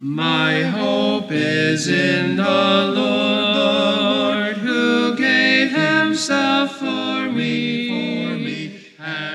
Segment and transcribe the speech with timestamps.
[0.00, 7.88] My hope is in the Lord who gave himself for me.
[8.28, 8.80] For me.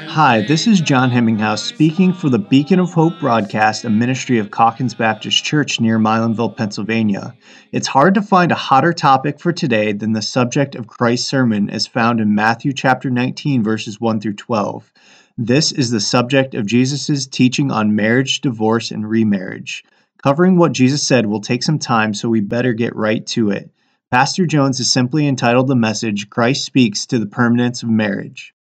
[0.08, 4.52] Hi, this is John Hemminghouse speaking for the Beacon of Hope broadcast, a ministry of
[4.52, 7.36] Calkins Baptist Church near Milanville, Pennsylvania.
[7.74, 11.70] It's hard to find a hotter topic for today than the subject of Christ's sermon
[11.70, 14.94] as found in Matthew chapter 19 verses 1 through 12.
[15.38, 19.84] This is the subject of Jesus' teaching on marriage, divorce, and remarriage.
[20.24, 23.70] Covering what Jesus said will take some time, so we better get right to it.
[24.10, 28.54] Pastor Jones has simply entitled the message, Christ Speaks to the Permanence of Marriage.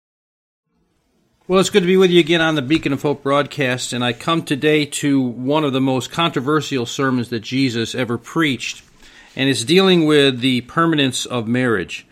[1.47, 4.03] Well, it's good to be with you again on the Beacon of Hope broadcast, and
[4.03, 8.83] I come today to one of the most controversial sermons that Jesus ever preached,
[9.33, 12.05] and it's dealing with the permanence of marriage.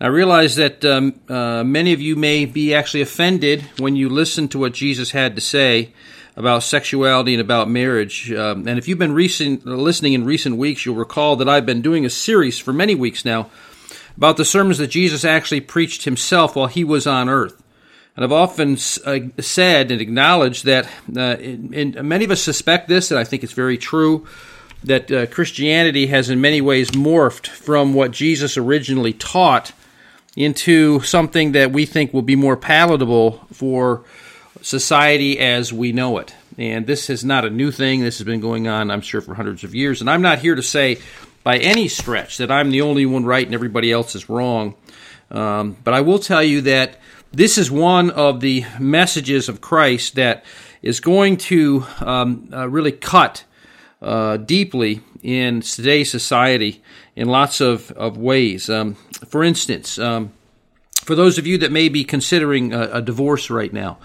[0.00, 4.48] I realize that um, uh, many of you may be actually offended when you listen
[4.48, 5.92] to what Jesus had to say,
[6.38, 8.32] about sexuality and about marriage.
[8.32, 11.82] Um, and if you've been recent, listening in recent weeks, you'll recall that I've been
[11.82, 13.50] doing a series for many weeks now
[14.16, 17.60] about the sermons that Jesus actually preached himself while he was on earth.
[18.14, 21.36] And I've often uh, said and acknowledged that, uh,
[22.02, 24.24] many of us suspect this, and I think it's very true,
[24.84, 29.72] that uh, Christianity has in many ways morphed from what Jesus originally taught
[30.36, 34.04] into something that we think will be more palatable for
[34.62, 36.34] society as we know it.
[36.56, 38.00] And this is not a new thing.
[38.00, 40.00] This has been going on, I'm sure, for hundreds of years.
[40.00, 40.98] And I'm not here to say
[41.44, 44.74] by any stretch that I'm the only one right and everybody else is wrong.
[45.30, 46.98] Um, but I will tell you that
[47.32, 50.44] this is one of the messages of Christ that
[50.82, 53.44] is going to um, uh, really cut
[54.00, 56.82] uh, deeply in today's society
[57.16, 58.70] in lots of, of ways.
[58.70, 58.94] Um,
[59.28, 60.32] for instance, um,
[61.02, 63.98] for those of you that may be considering a, a divorce right now,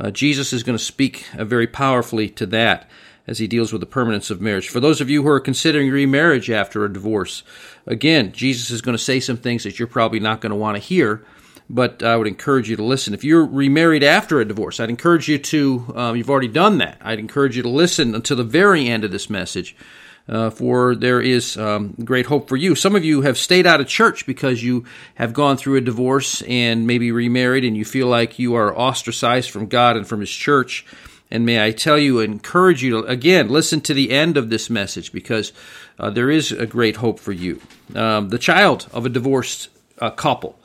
[0.00, 2.88] uh, Jesus is going to speak uh, very powerfully to that
[3.26, 4.68] as he deals with the permanence of marriage.
[4.68, 7.42] For those of you who are considering remarriage after a divorce,
[7.86, 10.76] again, Jesus is going to say some things that you're probably not going to want
[10.76, 11.22] to hear,
[11.68, 13.12] but I would encourage you to listen.
[13.12, 16.96] If you're remarried after a divorce, I'd encourage you to, um, you've already done that,
[17.02, 19.76] I'd encourage you to listen until the very end of this message
[20.30, 22.74] uh, for there is um, great hope for you.
[22.76, 24.84] Some of you have stayed out of church because you
[25.16, 29.50] have gone through a divorce and maybe remarried, and you feel like you are ostracized
[29.50, 30.86] from God and from His church.
[31.32, 34.70] And may I tell you, encourage you to, again, listen to the end of this
[34.70, 35.52] message because
[35.98, 37.60] uh, there is a great hope for you.
[37.94, 40.59] Um, the child of a divorced uh, couple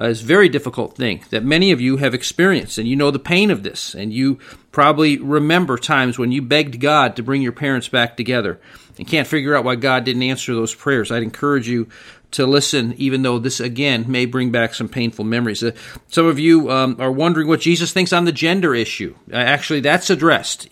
[0.00, 3.10] uh, is a very difficult thing that many of you have experienced, and you know
[3.10, 3.94] the pain of this.
[3.94, 4.38] And you
[4.72, 8.58] probably remember times when you begged God to bring your parents back together
[8.98, 11.10] and can't figure out why God didn't answer those prayers.
[11.10, 11.88] I'd encourage you
[12.32, 15.62] to listen, even though this again may bring back some painful memories.
[15.62, 15.72] Uh,
[16.08, 19.14] some of you um, are wondering what Jesus thinks on the gender issue.
[19.32, 20.68] Uh, actually, that's addressed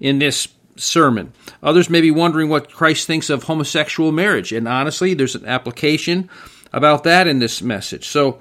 [0.00, 1.32] in this sermon.
[1.62, 6.30] Others may be wondering what Christ thinks of homosexual marriage, and honestly, there's an application
[6.72, 8.08] about that in this message.
[8.08, 8.40] So,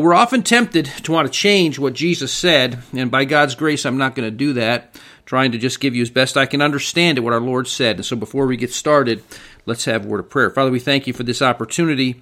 [0.00, 3.98] we're often tempted to want to change what Jesus said, and by God's grace, I'm
[3.98, 4.98] not going to do that.
[5.26, 7.96] Trying to just give you as best I can understand it what our Lord said.
[7.96, 9.22] And so, before we get started,
[9.66, 10.50] let's have a word of prayer.
[10.50, 12.20] Father, we thank you for this opportunity.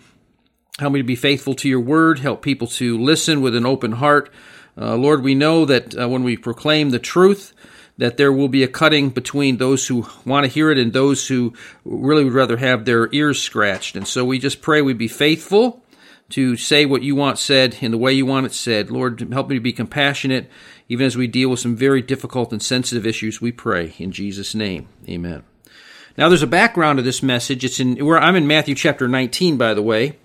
[0.78, 2.18] Help me to be faithful to your word.
[2.18, 4.32] Help people to listen with an open heart.
[4.76, 7.52] Uh, Lord, we know that uh, when we proclaim the truth,
[7.98, 11.28] that there will be a cutting between those who want to hear it and those
[11.28, 11.52] who
[11.84, 13.94] really would rather have their ears scratched.
[13.94, 15.82] And so we just pray we be faithful
[16.30, 18.90] to say what you want said in the way you want it said.
[18.90, 20.50] Lord, help me to be compassionate
[20.88, 23.40] even as we deal with some very difficult and sensitive issues.
[23.40, 24.88] We pray in Jesus' name.
[25.08, 25.44] Amen.
[26.18, 27.64] Now, there's a background to this message.
[27.64, 30.18] It's in where I'm in Matthew chapter 19, by the way.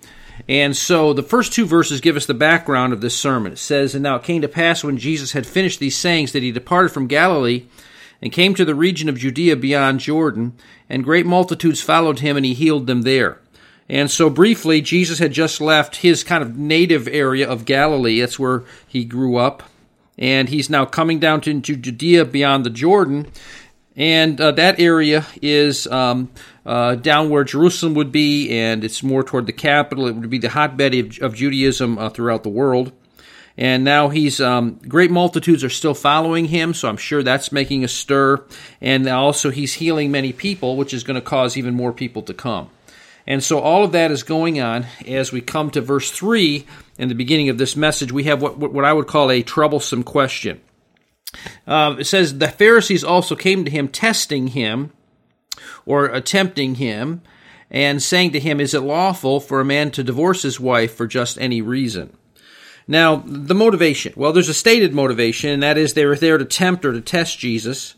[0.48, 3.52] And so the first two verses give us the background of this sermon.
[3.52, 6.42] It says, And now it came to pass when Jesus had finished these sayings that
[6.42, 7.66] he departed from Galilee
[8.20, 10.54] and came to the region of Judea beyond Jordan,
[10.88, 13.38] and great multitudes followed him, and he healed them there.
[13.88, 18.20] And so, briefly, Jesus had just left his kind of native area of Galilee.
[18.20, 19.62] That's where he grew up.
[20.18, 23.26] And he's now coming down to, Judea beyond the Jordan.
[23.94, 26.30] And uh, that area is um,
[26.64, 30.06] uh, down where Jerusalem would be, and it's more toward the capital.
[30.06, 32.92] It would be the hotbed of, of Judaism uh, throughout the world.
[33.58, 37.84] And now he's um, great multitudes are still following him, so I'm sure that's making
[37.84, 38.44] a stir.
[38.82, 42.34] And also he's healing many people, which is going to cause even more people to
[42.34, 42.68] come.
[43.26, 46.64] And so all of that is going on as we come to verse 3
[46.98, 48.12] in the beginning of this message.
[48.12, 50.60] We have what, what I would call a troublesome question.
[51.66, 54.92] Uh, it says, The Pharisees also came to him, testing him
[55.84, 57.22] or attempting him,
[57.70, 61.06] and saying to him, Is it lawful for a man to divorce his wife for
[61.06, 62.16] just any reason?
[62.88, 64.12] Now, the motivation.
[64.16, 67.00] Well, there's a stated motivation, and that is they were there to tempt or to
[67.00, 67.96] test Jesus.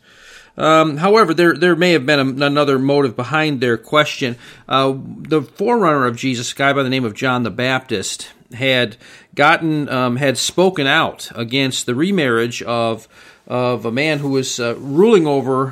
[0.57, 4.35] Um, however, there there may have been a, another motive behind their question.
[4.67, 8.97] Uh, the forerunner of Jesus, a guy by the name of John the Baptist, had
[9.35, 13.07] gotten um, had spoken out against the remarriage of
[13.47, 15.71] of a man who was uh, ruling over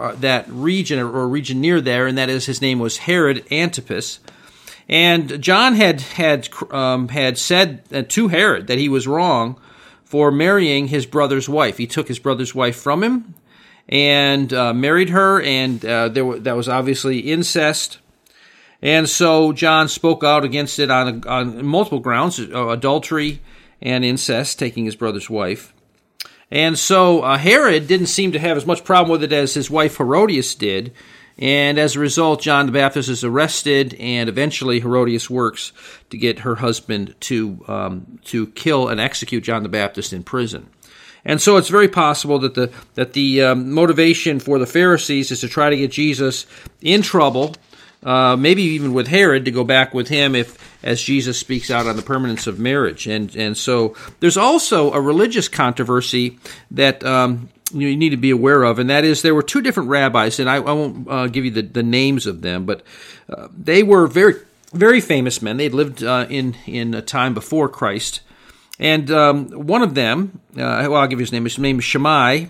[0.00, 4.18] uh, that region or region near there, and that is his name was Herod Antipas.
[4.88, 9.58] And John had had um, had said uh, to Herod that he was wrong
[10.04, 11.78] for marrying his brother's wife.
[11.78, 13.34] He took his brother's wife from him
[13.92, 17.98] and uh, married her, and uh, there that was obviously incest.
[18.80, 23.42] And so John spoke out against it on, on multiple grounds uh, adultery
[23.82, 25.74] and incest, taking his brother's wife.
[26.50, 29.70] And so uh, Herod didn't seem to have as much problem with it as his
[29.70, 30.92] wife Herodias did.
[31.38, 35.72] And as a result, John the Baptist is arrested, and eventually Herodias works
[36.10, 40.68] to get her husband to, um, to kill and execute John the Baptist in prison.
[41.24, 45.40] And so it's very possible that the, that the um, motivation for the Pharisees is
[45.40, 46.46] to try to get Jesus
[46.80, 47.54] in trouble
[48.02, 51.86] uh, maybe even with Herod to go back with him if, as Jesus speaks out
[51.86, 53.06] on the permanence of marriage.
[53.06, 56.38] And and so there's also a religious controversy
[56.70, 57.04] that.
[57.04, 60.38] Um, you need to be aware of, and that is there were two different rabbis,
[60.38, 62.82] and I, I won't uh, give you the, the names of them, but
[63.30, 64.34] uh, they were very
[64.74, 65.56] very famous men.
[65.56, 68.20] They had lived uh, in in a time before Christ,
[68.82, 71.44] and um, one of them, uh, well, I'll give you his name.
[71.44, 72.46] His name is Shammai,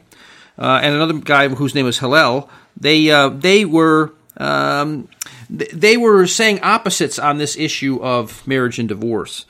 [0.58, 2.50] uh, and another guy whose name was Hillel.
[2.76, 3.06] They
[3.38, 5.08] they were um,
[5.50, 9.44] they were saying opposites on this issue of marriage and divorce.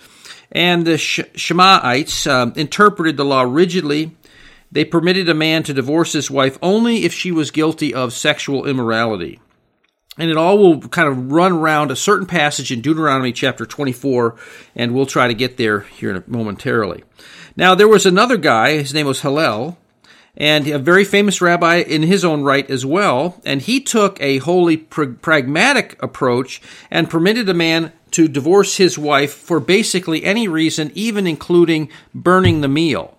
[0.50, 4.16] And the Shammaites uh, interpreted the law rigidly.
[4.70, 8.66] They permitted a man to divorce his wife only if she was guilty of sexual
[8.66, 9.40] immorality.
[10.18, 14.36] And it all will kind of run around a certain passage in Deuteronomy chapter 24,
[14.76, 17.02] and we'll try to get there here momentarily.
[17.56, 19.78] Now, there was another guy, his name was Hillel,
[20.36, 23.40] and a very famous rabbi in his own right as well.
[23.44, 26.60] And he took a wholly pr- pragmatic approach
[26.90, 32.60] and permitted a man to divorce his wife for basically any reason, even including burning
[32.60, 33.16] the meal.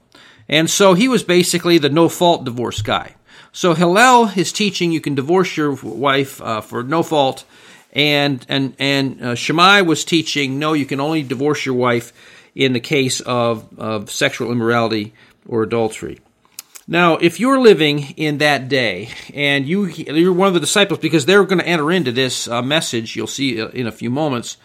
[0.47, 3.15] And so he was basically the no fault divorce guy.
[3.55, 7.45] So Hillel is teaching you can divorce your wife uh, for no fault,
[7.91, 12.11] and and and uh, Shammai was teaching no, you can only divorce your wife
[12.55, 15.13] in the case of of sexual immorality
[15.47, 16.19] or adultery.
[16.87, 21.25] Now, if you're living in that day and you, you're one of the disciples, because
[21.25, 24.57] they're going to enter into this uh, message, you'll see uh, in a few moments.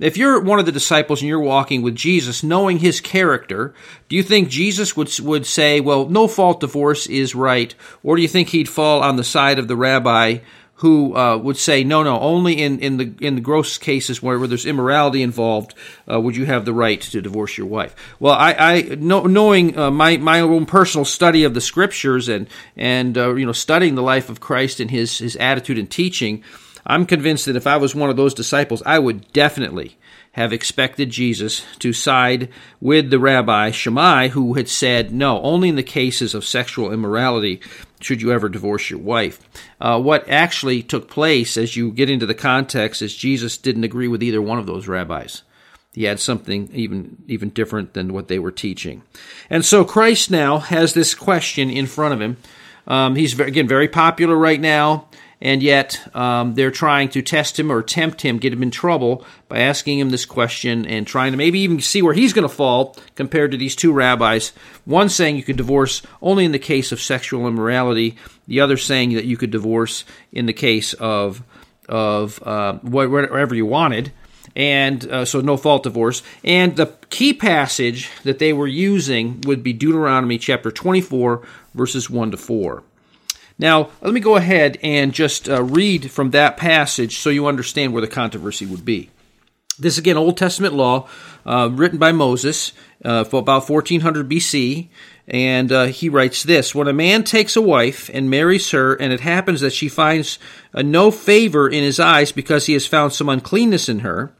[0.00, 3.74] If you're one of the disciples and you're walking with Jesus, knowing his character,
[4.08, 7.74] do you think Jesus would, would say, well, no fault divorce is right?
[8.02, 10.38] Or do you think he'd fall on the side of the rabbi
[10.80, 14.38] who uh, would say, no, no, only in, in the in the gross cases where,
[14.38, 15.74] where there's immorality involved
[16.10, 17.94] uh, would you have the right to divorce your wife.
[18.18, 22.48] Well, I, I know, knowing uh, my my own personal study of the scriptures and
[22.78, 26.42] and uh, you know studying the life of Christ and his his attitude and teaching,
[26.90, 29.96] I'm convinced that if I was one of those disciples, I would definitely
[30.32, 32.48] have expected Jesus to side
[32.80, 37.60] with the rabbi Shammai, who had said, no, only in the cases of sexual immorality
[38.00, 39.40] should you ever divorce your wife.
[39.80, 44.08] Uh, what actually took place as you get into the context is Jesus didn't agree
[44.08, 45.42] with either one of those rabbis.
[45.92, 49.02] He had something even even different than what they were teaching,
[49.50, 52.36] and so Christ now has this question in front of him.
[52.86, 55.08] Um, he's again very popular right now
[55.40, 59.24] and yet um, they're trying to test him or tempt him, get him in trouble
[59.48, 62.54] by asking him this question and trying to maybe even see where he's going to
[62.54, 64.52] fall compared to these two rabbis.
[64.84, 69.14] One saying you could divorce only in the case of sexual immorality, the other saying
[69.14, 71.42] that you could divorce in the case of
[71.88, 74.12] of uh, whatever you wanted.
[74.56, 76.22] And uh, so, no fault divorce.
[76.44, 82.32] And the key passage that they were using would be Deuteronomy chapter 24, verses 1
[82.32, 82.82] to 4.
[83.60, 87.92] Now, let me go ahead and just uh, read from that passage so you understand
[87.92, 89.10] where the controversy would be.
[89.78, 91.06] This again, Old Testament law,
[91.44, 92.72] uh, written by Moses
[93.04, 94.88] uh, for about 1400 BC,
[95.28, 99.12] and uh, he writes this: When a man takes a wife and marries her, and
[99.12, 100.38] it happens that she finds
[100.72, 104.32] uh, no favor in his eyes because he has found some uncleanness in her,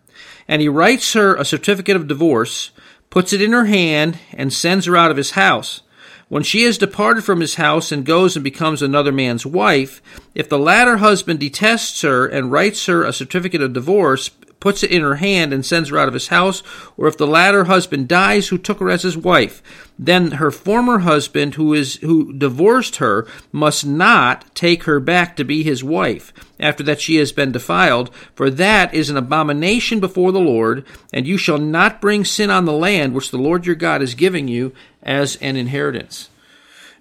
[0.49, 2.71] and he writes her a certificate of divorce,
[3.11, 5.83] puts it in her hand, and sends her out of his house.
[6.31, 10.01] When she has departed from his house and goes and becomes another man's wife,
[10.33, 14.91] if the latter husband detests her and writes her a certificate of divorce, puts it
[14.91, 16.63] in her hand and sends her out of his house,
[16.97, 19.63] or if the latter husband dies who took her as his wife,
[19.99, 25.45] then her former husband who is who divorced her must not take her back to
[25.45, 30.31] be his wife after that she has been defiled, for that is an abomination before
[30.31, 33.75] the Lord, and you shall not bring sin on the land which the Lord your
[33.75, 36.29] God is giving you as an inheritance.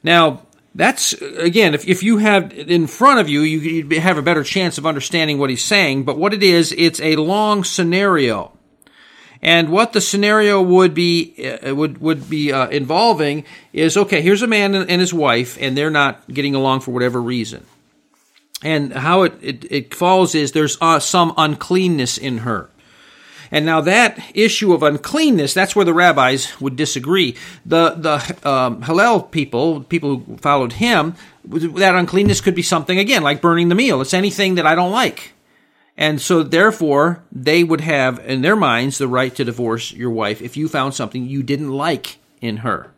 [0.01, 0.43] Now,
[0.79, 4.45] that's again, if, if you have in front of you, you you have a better
[4.45, 6.05] chance of understanding what he's saying.
[6.05, 8.53] But what it is, it's a long scenario.
[9.41, 13.43] And what the scenario would be uh, would would be uh, involving
[13.73, 14.21] is okay.
[14.21, 17.65] Here's a man and his wife, and they're not getting along for whatever reason.
[18.63, 22.69] And how it it, it falls is there's uh, some uncleanness in her.
[23.51, 27.35] And now that issue of uncleanness, that's where the rabbis would disagree.
[27.65, 31.15] The the um, Hillel people, people who followed him,
[31.45, 34.01] that uncleanness could be something again like burning the meal.
[34.01, 35.33] It's anything that I don't like.
[35.97, 40.41] And so, therefore, they would have in their minds the right to divorce your wife
[40.41, 42.93] if you found something you didn't like in her.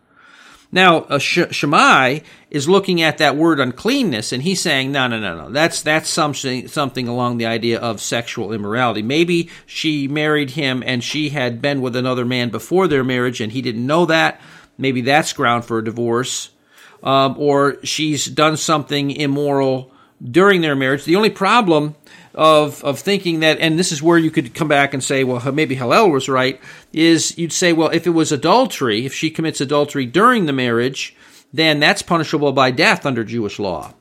[0.72, 5.36] Now, uh, Shammai is looking at that word uncleanness, and he's saying, no, no, no,
[5.36, 5.50] no.
[5.50, 9.02] That's that's something something along the idea of sexual immorality.
[9.02, 13.52] Maybe she married him and she had been with another man before their marriage, and
[13.52, 14.40] he didn't know that.
[14.78, 16.52] Maybe that's ground for a divorce,
[17.04, 19.92] um, or she's done something immoral
[20.24, 21.04] during their marriage.
[21.04, 21.96] The only problem
[22.34, 25.52] of of thinking that, and this is where you could come back and say, well,
[25.52, 26.60] maybe Hillel was right.
[26.94, 31.16] Is you'd say, well, if it was adultery, if she commits adultery during the marriage,
[31.54, 33.94] then that's punishable by death under Jewish law.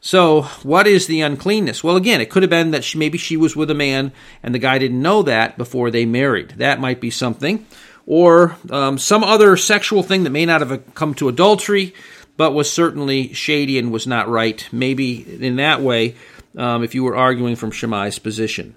[0.00, 1.82] So, what is the uncleanness?
[1.82, 4.54] Well, again, it could have been that she, maybe she was with a man and
[4.54, 6.50] the guy didn't know that before they married.
[6.58, 7.66] That might be something.
[8.06, 11.92] Or um, some other sexual thing that may not have come to adultery,
[12.36, 14.68] but was certainly shady and was not right.
[14.70, 16.14] Maybe in that way,
[16.56, 18.74] um, if you were arguing from Shammai's position.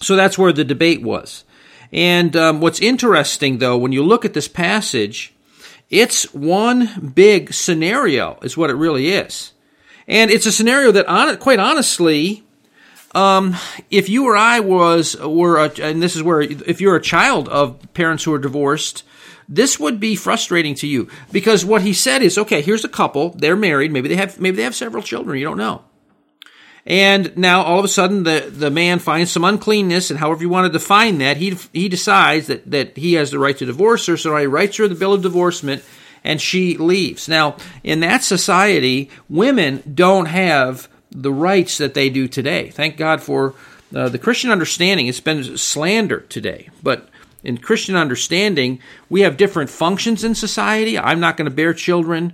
[0.00, 1.44] So that's where the debate was.
[1.92, 5.32] And um, what's interesting, though, when you look at this passage,
[5.90, 9.52] it's one big scenario, is what it really is.
[10.08, 12.42] And it's a scenario that, on, quite honestly,
[13.14, 13.54] um,
[13.90, 17.48] if you or I was were, a, and this is where, if you're a child
[17.48, 19.04] of parents who are divorced,
[19.48, 23.30] this would be frustrating to you because what he said is, okay, here's a couple,
[23.30, 25.84] they're married, maybe they have, maybe they have several children, you don't know.
[26.86, 30.48] And now all of a sudden the, the man finds some uncleanness and however you
[30.48, 34.06] want to define that, he, he decides that, that he has the right to divorce
[34.06, 34.16] her.
[34.16, 35.82] So he writes her the bill of divorcement
[36.22, 37.28] and she leaves.
[37.28, 42.70] Now, in that society, women don't have the rights that they do today.
[42.70, 43.54] Thank God for
[43.94, 45.06] uh, the Christian understanding.
[45.06, 47.08] It's been slandered today, but
[47.44, 50.98] in Christian understanding, we have different functions in society.
[50.98, 52.32] I'm not going to bear children.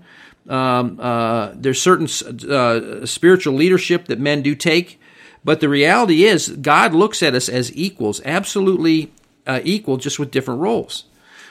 [0.48, 2.06] Um, uh, there's certain
[2.50, 5.00] uh, spiritual leadership that men do take,
[5.44, 9.12] but the reality is God looks at us as equals, absolutely
[9.46, 11.04] uh, equal, just with different roles.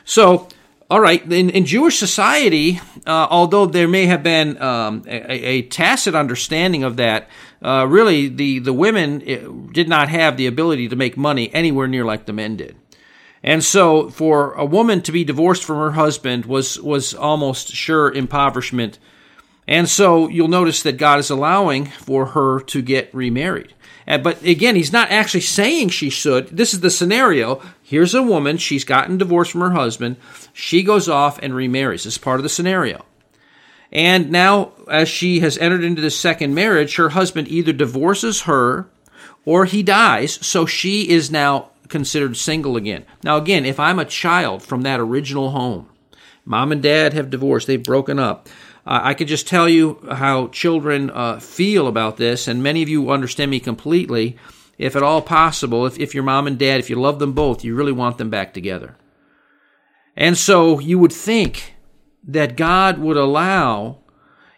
[0.05, 0.47] So,
[0.89, 5.61] all right, in, in Jewish society, uh, although there may have been um, a, a,
[5.63, 7.29] tacit understanding of that,
[7.61, 11.87] uh, really the the women eh, did not have the ability to make money anywhere
[11.87, 12.75] near like the men did.
[13.43, 18.11] And so for a woman to be divorced from her husband was, was almost sure
[18.11, 18.99] impoverishment.
[19.67, 23.73] And so you'll notice that God is allowing for her to get remarried.
[24.07, 26.47] Uh, but again, he's not actually saying she should.
[26.47, 27.61] This is the scenario.
[27.83, 30.17] Here's a woman, she's gotten divorced from her husband.
[30.51, 32.03] She goes off and remarries.
[32.03, 33.05] This is part of the scenario.
[33.91, 38.89] And now, as she has entered into the second marriage, her husband either divorces her
[39.45, 40.45] or he dies.
[40.45, 43.05] So she is now considered single again.
[43.23, 45.89] Now, again, if I'm a child from that original home,
[46.45, 48.47] mom and dad have divorced, they've broken up.
[48.85, 52.89] Uh, I could just tell you how children uh, feel about this, and many of
[52.89, 54.37] you understand me completely.
[54.77, 57.63] If at all possible, if, if your mom and dad, if you love them both,
[57.63, 58.95] you really want them back together.
[60.15, 61.75] And so you would think
[62.23, 63.98] that God would allow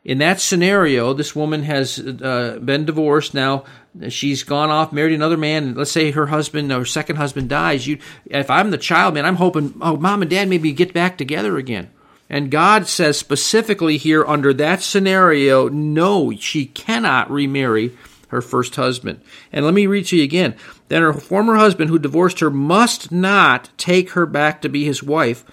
[0.04, 3.34] in that scenario, this woman has uh, been divorced.
[3.34, 3.66] Now
[4.10, 5.76] she's gone off, married another man.
[5.76, 7.86] let's say her husband or second husband dies.
[7.86, 11.18] You, if I'm the child, man, I'm hoping, oh, mom and dad maybe get back
[11.18, 11.92] together again.
[12.30, 17.92] And God says specifically here under that scenario, no, she cannot remarry
[18.30, 19.22] her first husband.
[19.52, 20.56] And let me read to you again.
[20.88, 25.04] Then her former husband who divorced her must not take her back to be his
[25.04, 25.44] wife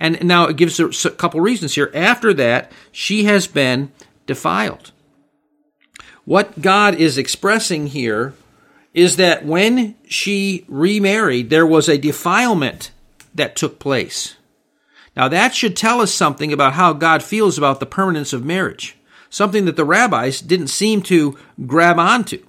[0.00, 1.90] and now it gives a couple reasons here.
[1.94, 3.92] After that, she has been
[4.26, 4.92] defiled.
[6.24, 8.34] What God is expressing here
[8.94, 12.90] is that when she remarried, there was a defilement
[13.34, 14.36] that took place.
[15.16, 18.96] Now, that should tell us something about how God feels about the permanence of marriage,
[19.28, 22.44] something that the rabbis didn't seem to grab onto.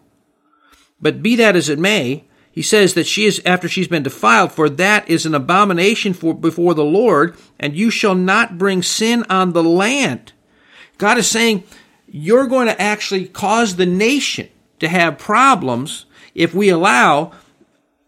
[1.01, 4.51] But be that as it may, he says that she is after she's been defiled,
[4.51, 9.23] for that is an abomination for before the Lord, and you shall not bring sin
[9.29, 10.33] on the land.
[10.97, 11.63] God is saying
[12.07, 16.05] you're going to actually cause the nation to have problems
[16.35, 17.31] if we allow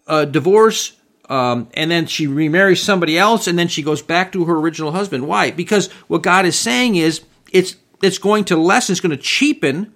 [0.08, 0.98] a divorce
[1.30, 4.92] um, and then she remarries somebody else and then she goes back to her original
[4.92, 5.26] husband.
[5.28, 5.52] Why?
[5.52, 7.22] Because what God is saying is
[7.52, 9.94] it's that's going to lessen, it's going to cheapen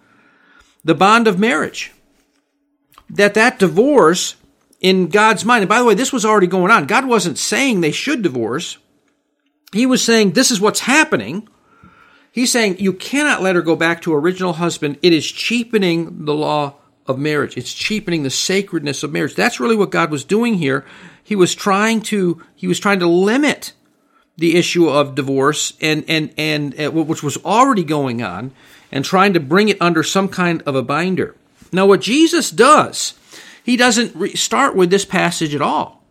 [0.86, 1.92] the bond of marriage.
[3.10, 4.36] That that divorce
[4.80, 6.86] in God's mind, and by the way, this was already going on.
[6.86, 8.78] God wasn't saying they should divorce.
[9.74, 11.48] He was saying this is what's happening.
[12.32, 15.00] He's saying you cannot let her go back to original husband.
[15.02, 16.76] It is cheapening the law
[17.08, 17.58] of marriage.
[17.58, 19.36] It's cheapening the sacredness of marriage.
[19.36, 20.86] That's really what God was doing here.
[21.24, 23.74] He was trying to he was trying to limit
[24.38, 28.52] the issue of divorce and and and uh, which was already going on
[28.92, 31.36] and trying to bring it under some kind of a binder.
[31.71, 33.13] Now what Jesus does,
[33.63, 36.03] he doesn't re- start with this passage at all.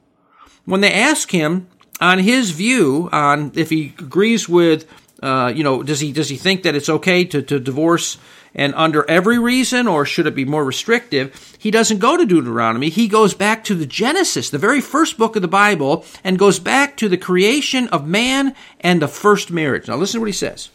[0.64, 1.68] When they ask him
[2.00, 4.86] on his view on if he agrees with
[5.22, 8.18] uh, you know, does he does he think that it's okay to, to divorce
[8.54, 11.56] and under every reason, or should it be more restrictive?
[11.58, 12.88] He doesn't go to Deuteronomy.
[12.88, 16.58] He goes back to the Genesis, the very first book of the Bible, and goes
[16.58, 19.88] back to the creation of man and the first marriage.
[19.88, 20.70] Now, listen to what he says.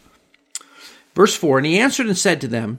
[1.14, 2.78] Verse 4 And he answered and said to them,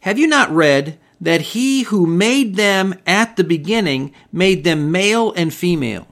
[0.00, 5.32] Have you not read that he who made them at the beginning made them male
[5.32, 6.06] and female?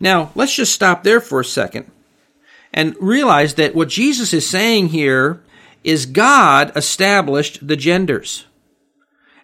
[0.00, 1.90] Now, let's just stop there for a second
[2.72, 5.42] and realize that what Jesus is saying here
[5.84, 8.46] is God established the genders.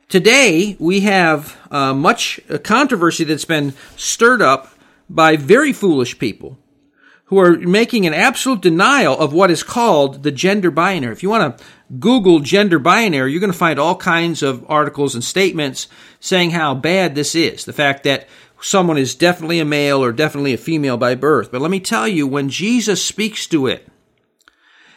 [0.09, 4.69] Today, we have uh, much controversy that's been stirred up
[5.09, 6.59] by very foolish people
[7.27, 11.13] who are making an absolute denial of what is called the gender binary.
[11.13, 11.65] If you want to
[11.99, 15.89] Google gender binary, you're going to find all kinds of articles and statements
[16.21, 17.65] saying how bad this is.
[17.65, 18.29] The fact that
[18.61, 21.53] someone is definitely a male or definitely a female by birth.
[21.53, 23.87] But let me tell you, when Jesus speaks to it,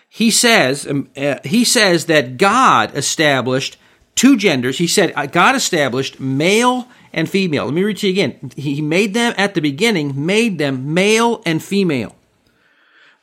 [0.10, 3.78] he says, um, uh, he says that God established
[4.16, 4.78] two genders.
[4.78, 7.66] He said, uh, God established male and female.
[7.66, 8.52] Let me read to you again.
[8.56, 12.16] He made them at the beginning, made them male and female.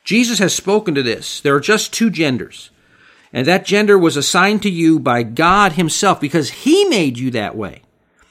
[0.03, 1.41] Jesus has spoken to this.
[1.41, 2.69] There are just two genders.
[3.35, 7.57] And that gender was assigned to you by God Himself because He made you that
[7.57, 7.81] way.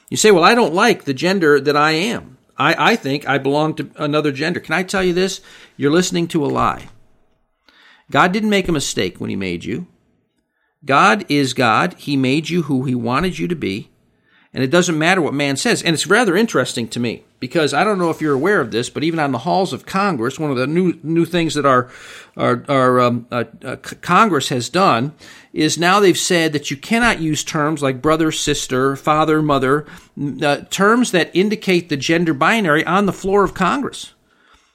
[0.08, 2.38] You say, well, I don't like the gender that I am.
[2.56, 4.60] I, I think I belong to another gender.
[4.60, 5.42] Can I tell you this?
[5.76, 6.88] You're listening to a lie.
[8.10, 9.88] God didn't make a mistake when He made you.
[10.86, 11.96] God is God.
[11.98, 13.90] He made you who He wanted you to be.
[14.54, 15.82] And it doesn't matter what man says.
[15.82, 18.88] And it's rather interesting to me because I don't know if you're aware of this,
[18.88, 21.90] but even on the halls of Congress, one of the new new things that our
[22.36, 25.12] our, our um, uh, uh, Congress has done
[25.52, 29.86] is now they've said that you cannot use terms like brother, sister, father, mother,
[30.40, 34.14] uh, terms that indicate the gender binary on the floor of Congress.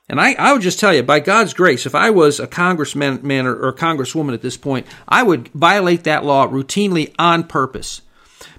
[0.09, 3.19] And I, I would just tell you, by God's grace, if I was a congressman
[3.23, 8.01] man or, or congresswoman at this point, I would violate that law routinely on purpose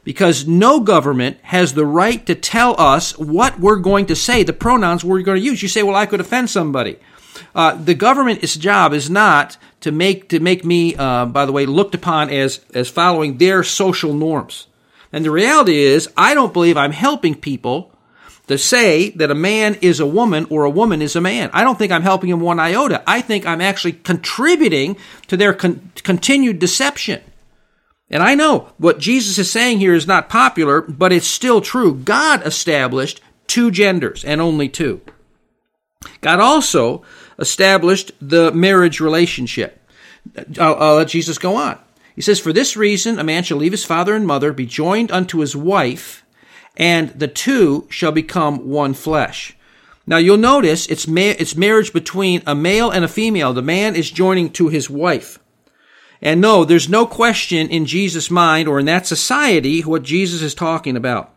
[0.04, 4.52] because no government has the right to tell us what we're going to say, the
[4.52, 5.62] pronouns we're going to use.
[5.62, 6.98] You say, well, I could offend somebody.
[7.54, 11.66] Uh, the government's job is not to make to make me, uh, by the way,
[11.66, 14.66] looked upon as as following their social norms.
[15.12, 17.90] And the reality is, I don't believe I'm helping people
[18.46, 21.50] to say that a man is a woman or a woman is a man.
[21.52, 23.02] I don't think I'm helping them one iota.
[23.06, 24.96] I think I'm actually contributing
[25.28, 27.22] to their con- continued deception.
[28.10, 31.94] And I know what Jesus is saying here is not popular, but it's still true.
[31.94, 35.00] God established two genders and only two.
[36.20, 37.02] God also
[37.38, 39.80] established the marriage relationship.
[40.58, 41.78] I'll, I'll, let Jesus go on.
[42.14, 45.10] He says, For this reason, a man shall leave his father and mother, be joined
[45.12, 46.24] unto his wife,
[46.76, 49.56] and the two shall become one flesh.
[50.06, 53.52] Now you'll notice it's, ma- it's marriage between a male and a female.
[53.52, 55.38] The man is joining to his wife.
[56.22, 60.54] And no, there's no question in Jesus' mind or in that society what Jesus is
[60.54, 61.34] talking about.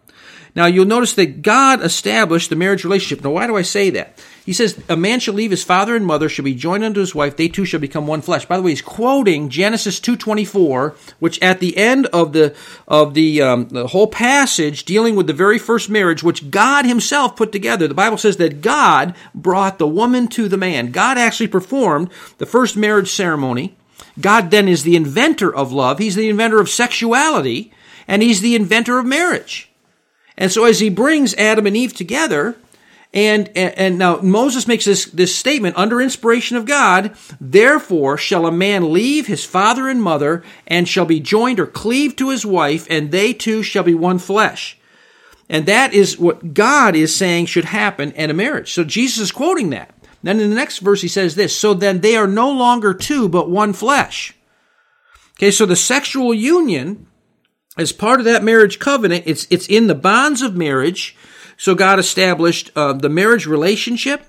[0.56, 3.24] Now you'll notice that God established the marriage relationship.
[3.24, 4.22] Now why do I say that?
[4.46, 7.15] He says, a man shall leave his father and mother, shall be joined unto his
[7.15, 8.46] wife, they two shall become one flesh.
[8.46, 12.54] By the way, he's quoting Genesis 2.24, which at the end of the,
[12.86, 17.38] of the, um, the whole passage dealing with the very first marriage, which God himself
[17.38, 20.91] put together, the Bible says that God brought the woman to the man.
[20.91, 23.78] God actually performed the first marriage ceremony.
[24.20, 26.00] God then is the inventor of love.
[26.00, 27.72] He's the inventor of sexuality,
[28.08, 29.70] and he's the inventor of marriage.
[30.38, 32.56] And so as he brings Adam and Eve together,
[33.13, 38.52] and, and, now Moses makes this, this statement under inspiration of God, therefore shall a
[38.52, 42.88] man leave his father and mother and shall be joined or cleave to his wife,
[42.89, 44.80] and they two shall be one flesh.
[45.48, 48.74] And that is what God is saying should happen in a marriage.
[48.74, 49.94] So Jesus is quoting that.
[50.24, 53.30] Then in the next verse, he says this So then they are no longer two,
[53.30, 54.34] but one flesh.
[55.38, 57.08] Okay, so the sexual union,
[57.78, 61.16] as part of that marriage covenant, it's, it's in the bonds of marriage.
[61.58, 64.26] So God established uh, the marriage relationship.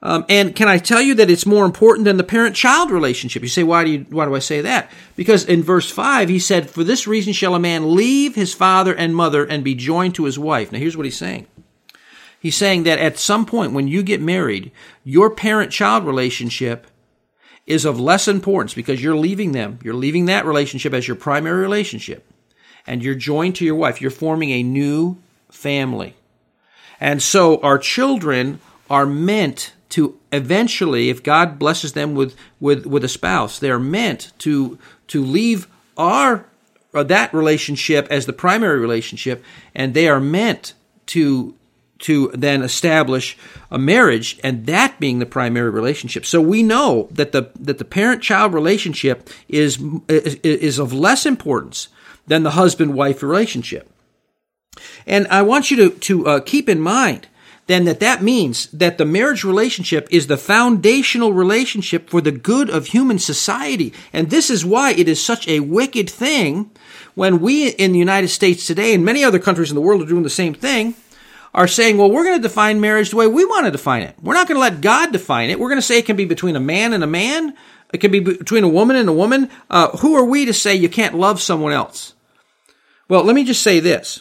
[0.00, 3.42] Um, and can I tell you that it's more important than the parent-child relationship?
[3.42, 4.90] You say, why do you, why do I say that?
[5.16, 8.94] Because in verse five, he said, "For this reason shall a man leave his father
[8.94, 11.48] and mother and be joined to his wife." Now, here's what he's saying.
[12.40, 14.70] He's saying that at some point when you get married,
[15.04, 16.86] your parent-child relationship
[17.66, 19.78] is of less importance because you're leaving them.
[19.82, 22.30] You're leaving that relationship as your primary relationship,
[22.86, 24.00] and you're joined to your wife.
[24.00, 25.18] You're forming a new
[25.50, 26.14] family.
[27.00, 33.04] And so our children are meant to eventually, if God blesses them with, with, with
[33.04, 36.46] a spouse, they're meant to, to leave our,
[36.94, 39.42] uh, that relationship as the primary relationship,
[39.74, 40.74] and they are meant
[41.06, 41.54] to,
[42.00, 43.36] to then establish
[43.70, 46.24] a marriage, and that being the primary relationship.
[46.24, 51.88] So we know that the, that the parent-child relationship is, is, of less importance
[52.26, 53.90] than the husband-wife relationship.
[55.06, 57.26] And I want you to, to uh, keep in mind
[57.68, 62.70] then that that means that the marriage relationship is the foundational relationship for the good
[62.70, 63.92] of human society.
[64.10, 66.70] And this is why it is such a wicked thing
[67.14, 70.06] when we in the United States today and many other countries in the world are
[70.06, 70.94] doing the same thing
[71.54, 74.14] are saying, well, we're going to define marriage the way we want to define it.
[74.22, 75.58] We're not going to let God define it.
[75.58, 77.56] We're going to say it can be between a man and a man.
[77.92, 79.50] It can be between a woman and a woman.
[79.70, 82.14] Uh, who are we to say you can't love someone else?
[83.08, 84.20] Well, let me just say this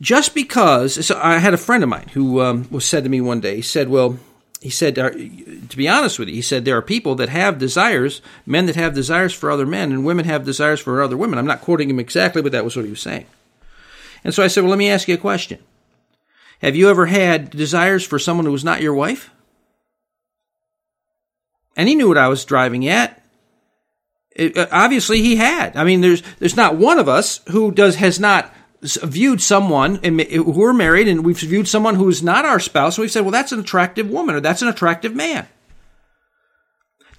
[0.00, 3.20] just because so I had a friend of mine who um, was said to me
[3.20, 4.18] one day, he said, "Well,
[4.60, 8.20] he said to be honest with you, he said there are people that have desires,
[8.46, 11.46] men that have desires for other men, and women have desires for other women." I'm
[11.46, 13.26] not quoting him exactly, but that was what he was saying.
[14.24, 15.58] And so I said, "Well, let me ask you a question.
[16.62, 19.30] Have you ever had desires for someone who was not your wife?"
[21.76, 23.22] And he knew what I was driving at.
[24.34, 25.76] It, uh, obviously, he had.
[25.76, 28.52] I mean, there's there's not one of us who does has not
[28.84, 33.10] viewed someone who are married and we've viewed someone who's not our spouse and we've
[33.10, 35.48] said, well, that's an attractive woman or that's an attractive man.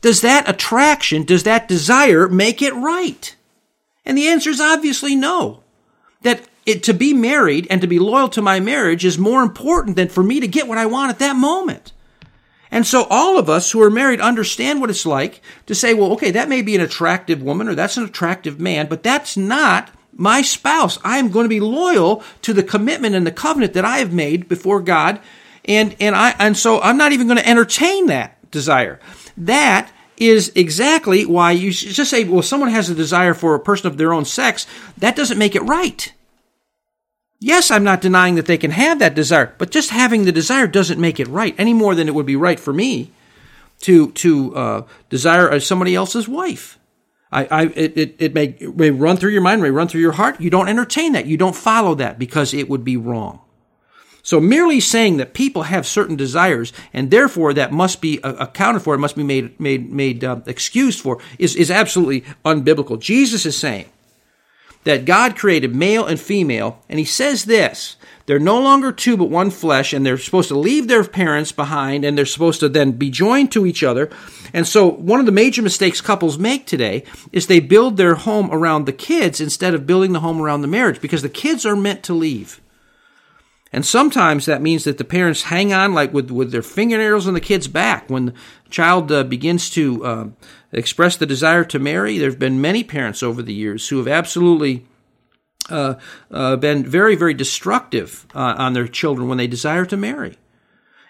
[0.02, 3.36] Does that attraction, does that desire make it right?
[4.06, 5.64] And the answer is obviously no.
[6.22, 9.96] That it, to be married and to be loyal to my marriage is more important
[9.96, 11.92] than for me to get what I want at that moment.
[12.72, 16.12] And so all of us who are married understand what it's like to say, well,
[16.14, 19.92] okay, that may be an attractive woman or that's an attractive man, but that's not
[20.12, 20.98] my spouse.
[21.04, 24.14] I am going to be loyal to the commitment and the covenant that I have
[24.14, 25.20] made before God.
[25.66, 29.00] And, and I, and so I'm not even going to entertain that desire.
[29.38, 33.88] That is exactly why you just say, well, someone has a desire for a person
[33.88, 34.66] of their own sex.
[34.98, 36.14] That doesn't make it right.
[37.40, 40.68] Yes, I'm not denying that they can have that desire, but just having the desire
[40.68, 43.12] doesn't make it right any more than it would be right for me
[43.82, 46.80] to to uh, desire somebody else's wife.
[47.32, 50.02] I, I, it, it, it may, it may run through your mind, may run through
[50.02, 50.40] your heart.
[50.40, 51.26] You don't entertain that.
[51.26, 53.42] You don't follow that because it would be wrong.
[54.24, 58.96] So merely saying that people have certain desires and therefore that must be accounted for,
[58.96, 63.00] it must be made, made, made uh, excused for, is, is absolutely unbiblical.
[63.00, 63.86] Jesus is saying
[64.86, 69.30] that God created male and female, and he says this they're no longer two but
[69.30, 72.94] one flesh, and they're supposed to leave their parents behind, and they're supposed to then
[72.94, 74.10] be joined to each other.
[74.54, 78.50] And so, one of the major mistakes couples make today is they build their home
[78.52, 81.76] around the kids instead of building the home around the marriage because the kids are
[81.76, 82.62] meant to leave.
[83.72, 87.34] And sometimes that means that the parents hang on like with, with their fingernails on
[87.34, 88.34] the kid's back when the
[88.70, 90.28] child uh, begins to uh,
[90.78, 92.18] express the desire to marry.
[92.18, 94.86] There have been many parents over the years who have absolutely
[95.70, 95.96] uh,
[96.32, 100.38] uh, been very, very destructive uh, on their children when they desire to marry.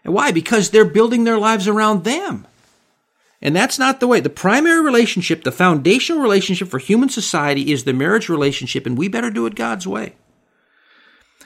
[0.04, 0.32] And why?
[0.32, 2.48] Because they're building their lives around them.
[3.42, 4.20] And that's not the way.
[4.20, 9.08] The primary relationship, the foundational relationship for human society is the marriage relationship, and we
[9.08, 10.16] better do it God's way.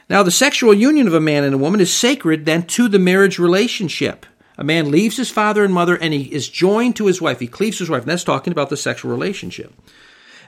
[0.09, 2.99] Now, the sexual union of a man and a woman is sacred then to the
[2.99, 4.25] marriage relationship.
[4.59, 7.39] A man leaves his father and mother and he is joined to his wife.
[7.39, 8.01] He cleaves his wife.
[8.01, 9.73] And that's talking about the sexual relationship.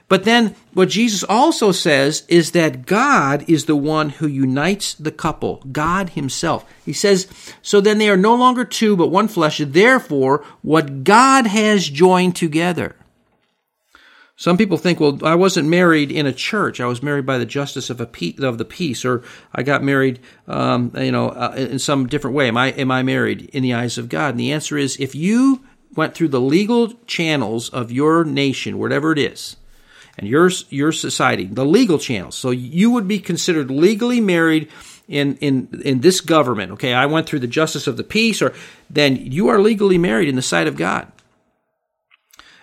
[0.06, 5.10] But then what Jesus also says is that God is the one who unites the
[5.10, 6.70] couple, God Himself.
[6.84, 7.26] He says,
[7.62, 9.62] so then they are no longer two, but one flesh.
[9.64, 12.94] Therefore, what God has joined together.
[14.36, 16.80] Some people think, well, I wasn't married in a church.
[16.80, 19.22] I was married by the justice of, a pe- of the peace, or
[19.54, 22.48] I got married, um, you know, uh, in some different way.
[22.48, 24.30] Am I am I married in the eyes of God?
[24.30, 25.62] And the answer is, if you
[25.94, 29.56] went through the legal channels of your nation, whatever it is,
[30.18, 32.34] and your your society, the legal channels.
[32.34, 34.70] So you would be considered legally married
[35.08, 36.72] in in in this government.
[36.72, 38.54] Okay, I went through the justice of the peace, or
[38.88, 41.10] then you are legally married in the sight of God.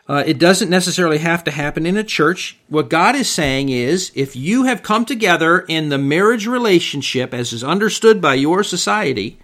[0.10, 2.58] Uh, it doesn't necessarily have to happen in a church.
[2.68, 7.54] What God is saying is, if you have come together in the marriage relationship as
[7.54, 9.38] is understood by your society,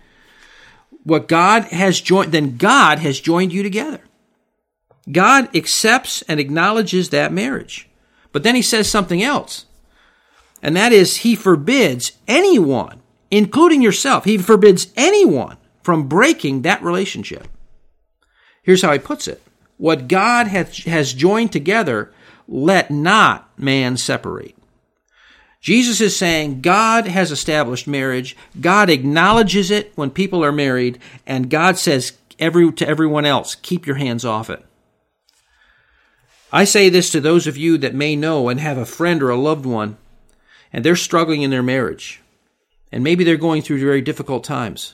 [1.04, 4.01] what God has joined, then God has joined you together.
[5.12, 7.88] God accepts and acknowledges that marriage.
[8.32, 9.65] But then he says something else.
[10.63, 17.47] And that is, he forbids anyone, including yourself, he forbids anyone from breaking that relationship.
[18.63, 19.43] Here's how he puts it.
[19.78, 22.14] What God has, has joined together,
[22.48, 24.56] let not man separate.
[25.60, 28.38] Jesus is saying God has established marriage.
[28.62, 33.88] God acknowledges it when people are married, and God says every, to everyone else, keep
[33.88, 34.64] your hands off it.
[36.54, 39.32] I say this to those of you that may know and have a friend or
[39.32, 39.98] a loved one,
[40.72, 42.22] and they're struggling in their marriage,
[42.92, 44.94] and maybe they're going through very difficult times.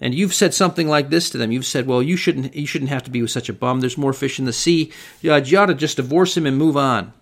[0.00, 1.50] And you've said something like this to them.
[1.50, 2.54] You've said, "Well, you shouldn't.
[2.54, 3.80] You shouldn't have to be with such a bum.
[3.80, 4.92] There's more fish in the sea.
[5.20, 7.12] You ought to just divorce him and move on."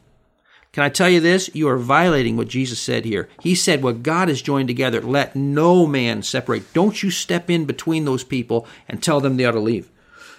[0.77, 1.49] Can I tell you this?
[1.55, 3.31] You are violating what Jesus said here.
[3.41, 6.75] He said, What God has joined together, let no man separate.
[6.75, 9.89] Don't you step in between those people and tell them they ought to leave.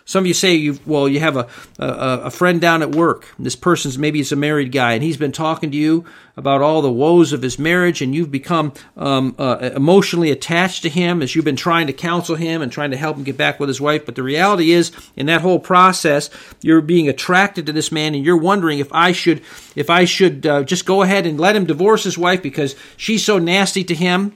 [0.08, 1.88] Some of you say you well, you have a, a,
[2.24, 3.28] a friend down at work.
[3.38, 6.06] This person's maybe he's a married guy, and he's been talking to you
[6.38, 10.90] about all the woes of his marriage, and you've become um, uh, emotionally attached to
[10.90, 13.60] him as you've been trying to counsel him and trying to help him get back
[13.60, 14.06] with his wife.
[14.06, 16.30] But the reality is, in that whole process,
[16.62, 19.42] you're being attracted to this man, and you're wondering if I should
[19.76, 23.26] if I should uh, just go ahead and let him divorce his wife because she's
[23.26, 24.34] so nasty to him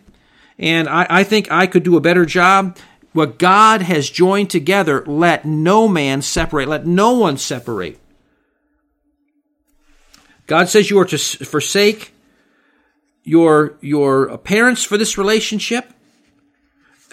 [0.62, 2.78] and I, I, think I could do a better job.
[3.14, 6.68] What God has joined together, let no man separate.
[6.68, 8.00] Let no one separate.
[10.48, 12.14] God says you are to forsake
[13.24, 15.92] your, your parents for this relationship.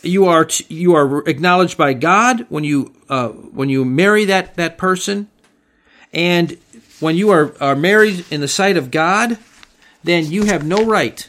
[0.02, 4.54] You are, to, you are acknowledged by God when you, uh, when you marry that,
[4.54, 5.28] that person.
[6.12, 6.56] And
[7.00, 9.38] when you are, are married in the sight of God,
[10.02, 11.28] then you have no right,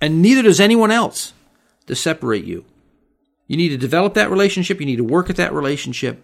[0.00, 1.32] and neither does anyone else,
[1.86, 2.64] to separate you.
[3.46, 4.80] You need to develop that relationship.
[4.80, 6.22] You need to work at that relationship.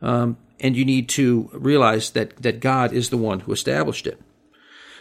[0.00, 4.20] Um, and you need to realize that, that God is the one who established it.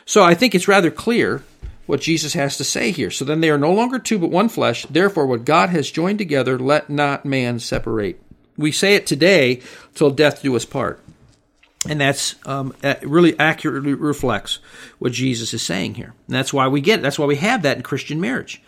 [0.05, 1.43] So I think it's rather clear
[1.86, 3.12] what Jesus has to say here.
[3.12, 4.86] So then they are no longer two but one flesh.
[4.89, 8.21] Therefore, what God has joined together, let not man separate.
[8.57, 9.62] We say it today
[9.93, 10.99] till death do us part.
[11.88, 14.59] And that's um, really accurately reflects
[14.99, 16.13] what Jesus is saying here.
[16.27, 17.01] And that's why we get it.
[17.01, 18.62] That's why we have that in Christian marriage.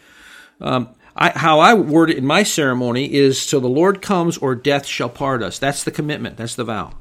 [0.59, 4.53] Um, I, how I word it in my ceremony is till the Lord comes or
[4.53, 5.57] death shall part us.
[5.57, 6.37] That's the commitment.
[6.37, 6.93] That's the vow.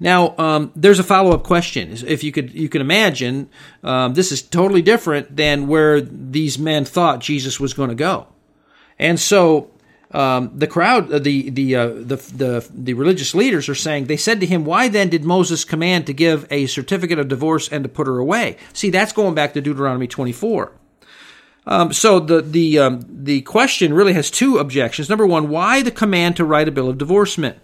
[0.00, 1.92] Now, um, there's a follow up question.
[2.06, 3.50] If you could, you can imagine,
[3.82, 8.28] um, this is totally different than where these men thought Jesus was going to go.
[8.98, 9.70] And so,
[10.12, 14.16] um, the crowd, uh, the the, uh, the the the religious leaders are saying they
[14.16, 17.84] said to him, "Why then did Moses command to give a certificate of divorce and
[17.84, 20.72] to put her away?" See, that's going back to Deuteronomy 24.
[21.68, 25.10] Um, so the the um, the question really has two objections.
[25.10, 27.58] Number one, why the command to write a bill of divorcement?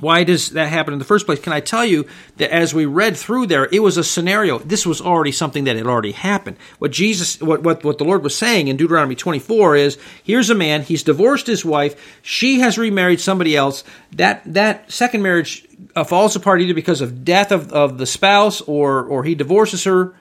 [0.00, 1.40] Why does that happen in the first place?
[1.40, 4.60] Can I tell you that as we read through there, it was a scenario.
[4.60, 6.56] This was already something that had already happened.
[6.78, 10.54] What Jesus, what, what, what the Lord was saying in Deuteronomy 24 is, here's a
[10.54, 13.82] man, he's divorced his wife, she has remarried somebody else.
[14.12, 18.60] That, that second marriage uh, falls apart either because of death of, of the spouse
[18.60, 20.14] or, or he divorces her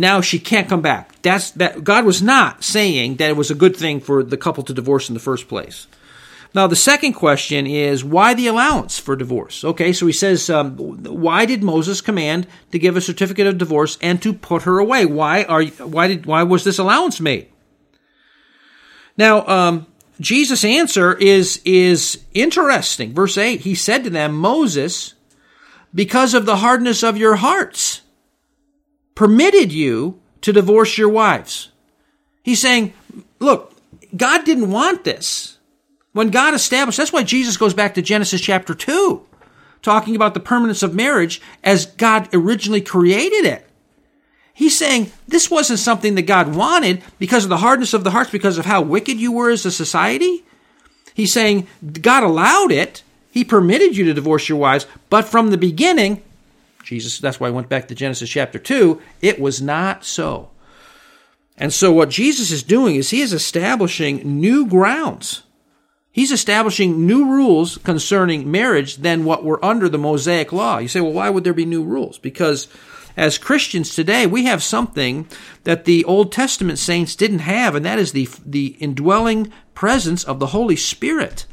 [0.00, 1.20] now she can't come back.
[1.22, 4.64] That's that God was not saying that it was a good thing for the couple
[4.64, 5.86] to divorce in the first place.
[6.52, 9.62] Now the second question is why the allowance for divorce?
[9.62, 13.98] Okay, so he says, um, why did Moses command to give a certificate of divorce
[14.02, 15.06] and to put her away?
[15.06, 17.48] Why are why did why was this allowance made?
[19.16, 19.86] Now, um,
[20.18, 23.12] Jesus' answer is is interesting.
[23.12, 25.14] Verse eight, he said to them, Moses,
[25.94, 28.02] because of the hardness of your hearts
[29.14, 31.70] permitted you to divorce your wives.
[32.42, 32.92] He's saying,
[33.38, 33.74] look,
[34.16, 35.58] God didn't want this.
[36.12, 39.24] When God established, that's why Jesus goes back to Genesis chapter 2,
[39.82, 43.66] talking about the permanence of marriage as God originally created it.
[44.52, 48.30] He's saying this wasn't something that God wanted because of the hardness of the hearts,
[48.30, 50.44] because of how wicked you were as a society.
[51.14, 51.66] He's saying
[52.02, 53.02] God allowed it.
[53.30, 56.22] He permitted you to divorce your wives, but from the beginning,
[56.82, 59.00] Jesus, that's why I went back to Genesis chapter 2.
[59.20, 60.50] It was not so.
[61.56, 65.42] And so what Jesus is doing is he is establishing new grounds.
[66.10, 70.78] He's establishing new rules concerning marriage than what were under the Mosaic law.
[70.78, 72.18] You say, well, why would there be new rules?
[72.18, 72.66] Because
[73.16, 75.28] as Christians today, we have something
[75.64, 80.40] that the Old Testament saints didn't have, and that is the, the indwelling presence of
[80.40, 81.46] the Holy Spirit.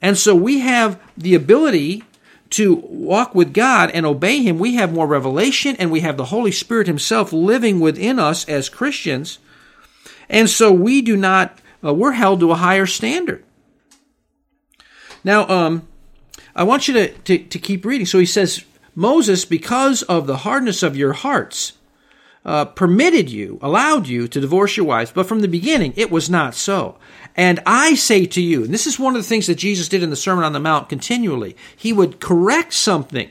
[0.00, 2.04] And so we have the ability
[2.50, 6.26] to walk with God and obey Him, we have more revelation and we have the
[6.26, 9.38] Holy Spirit Himself living within us as Christians.
[10.28, 13.44] And so we do not uh, we're held to a higher standard.
[15.22, 15.88] Now, um,
[16.54, 18.06] I want you to, to, to keep reading.
[18.06, 21.74] So he says, Moses, because of the hardness of your hearts,
[22.44, 26.30] uh, permitted you, allowed you to divorce your wives, but from the beginning it was
[26.30, 26.96] not so.
[27.38, 30.02] And I say to you, and this is one of the things that Jesus did
[30.02, 33.30] in the Sermon on the Mount continually, he would correct something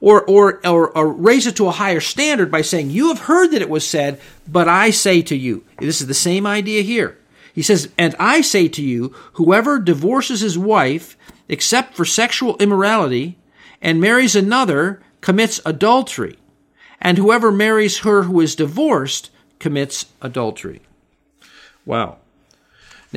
[0.00, 3.50] or, or, or, or raise it to a higher standard by saying, You have heard
[3.50, 5.64] that it was said, but I say to you.
[5.80, 7.18] This is the same idea here.
[7.52, 11.16] He says, And I say to you, whoever divorces his wife,
[11.48, 13.38] except for sexual immorality,
[13.82, 16.38] and marries another, commits adultery.
[17.00, 20.80] And whoever marries her who is divorced commits adultery.
[21.84, 22.18] Wow.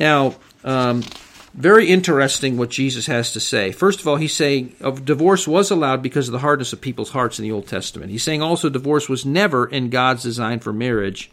[0.00, 1.04] Now, um,
[1.52, 3.70] very interesting what Jesus has to say.
[3.70, 7.10] First of all, he's saying of divorce was allowed because of the hardness of people's
[7.10, 8.10] hearts in the Old Testament.
[8.10, 11.30] He's saying also divorce was never in God's design for marriage.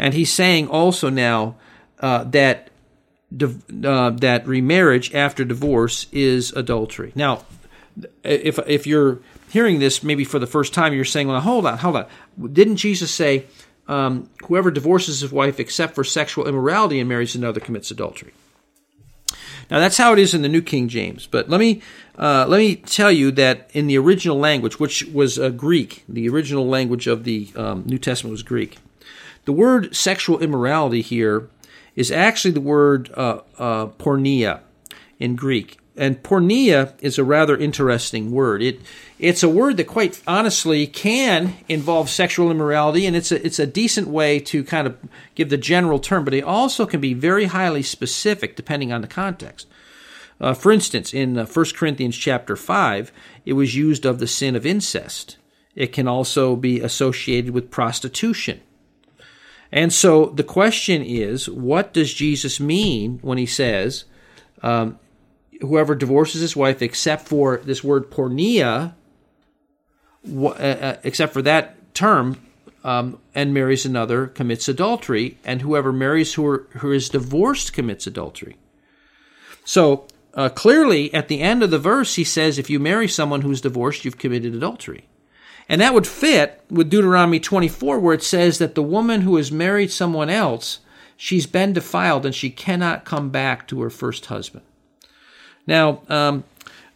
[0.00, 1.54] And he's saying also now
[2.00, 2.70] uh, that
[3.40, 7.12] uh, that remarriage after divorce is adultery.
[7.14, 7.44] Now,
[8.24, 11.78] if if you're hearing this maybe for the first time, you're saying, "Well, hold on,
[11.78, 12.06] hold on.
[12.52, 13.46] Didn't Jesus say
[13.88, 18.32] um, whoever divorces his wife except for sexual immorality and marries another commits adultery?"
[19.70, 21.26] Now that's how it is in the New King James.
[21.26, 21.82] But let me
[22.18, 26.28] uh, let me tell you that in the original language, which was uh, Greek, the
[26.28, 28.78] original language of the um, New Testament was Greek.
[29.44, 31.48] The word sexual immorality here
[31.96, 34.60] is actually the word uh, uh porneia
[35.18, 35.78] in Greek.
[35.96, 38.62] And porneia is a rather interesting word.
[38.62, 38.80] It
[39.18, 43.66] it's a word that quite honestly can involve sexual immorality, and it's a it's a
[43.66, 44.96] decent way to kind of
[45.36, 49.06] give the general term, but it also can be very highly specific depending on the
[49.06, 49.68] context.
[50.40, 53.12] Uh, for instance, in uh, 1 Corinthians chapter 5,
[53.44, 55.36] it was used of the sin of incest.
[55.74, 58.60] It can also be associated with prostitution.
[59.72, 64.04] And so the question is, what does Jesus mean when he says,
[64.62, 64.98] um,
[65.60, 68.94] whoever divorces his wife except for this word porneia,
[70.32, 72.38] uh, uh, except for that term,
[72.82, 78.06] um, and marries another commits adultery, and whoever marries who, are, who is divorced commits
[78.06, 78.56] adultery.
[79.64, 83.40] So uh, clearly, at the end of the verse, he says, if you marry someone
[83.40, 85.08] who's divorced, you've committed adultery.
[85.68, 89.50] And that would fit with Deuteronomy 24, where it says that the woman who has
[89.50, 90.80] married someone else,
[91.16, 94.64] she's been defiled and she cannot come back to her first husband.
[95.66, 96.44] Now, um,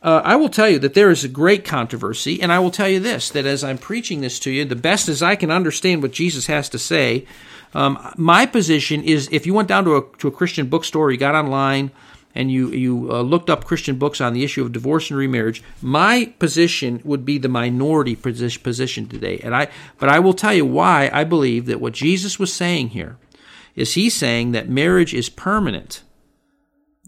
[0.02, 2.88] uh, I will tell you that there is a great controversy, and I will tell
[2.88, 6.02] you this that as I'm preaching this to you, the best as I can understand
[6.02, 7.26] what Jesus has to say,
[7.74, 11.18] um, my position is if you went down to a, to a Christian bookstore, you
[11.18, 11.90] got online,
[12.34, 15.62] and you you uh, looked up Christian books on the issue of divorce and remarriage,
[15.82, 19.40] my position would be the minority position today.
[19.42, 22.90] And I, but I will tell you why I believe that what Jesus was saying
[22.90, 23.16] here
[23.74, 26.02] is he's saying that marriage is permanent.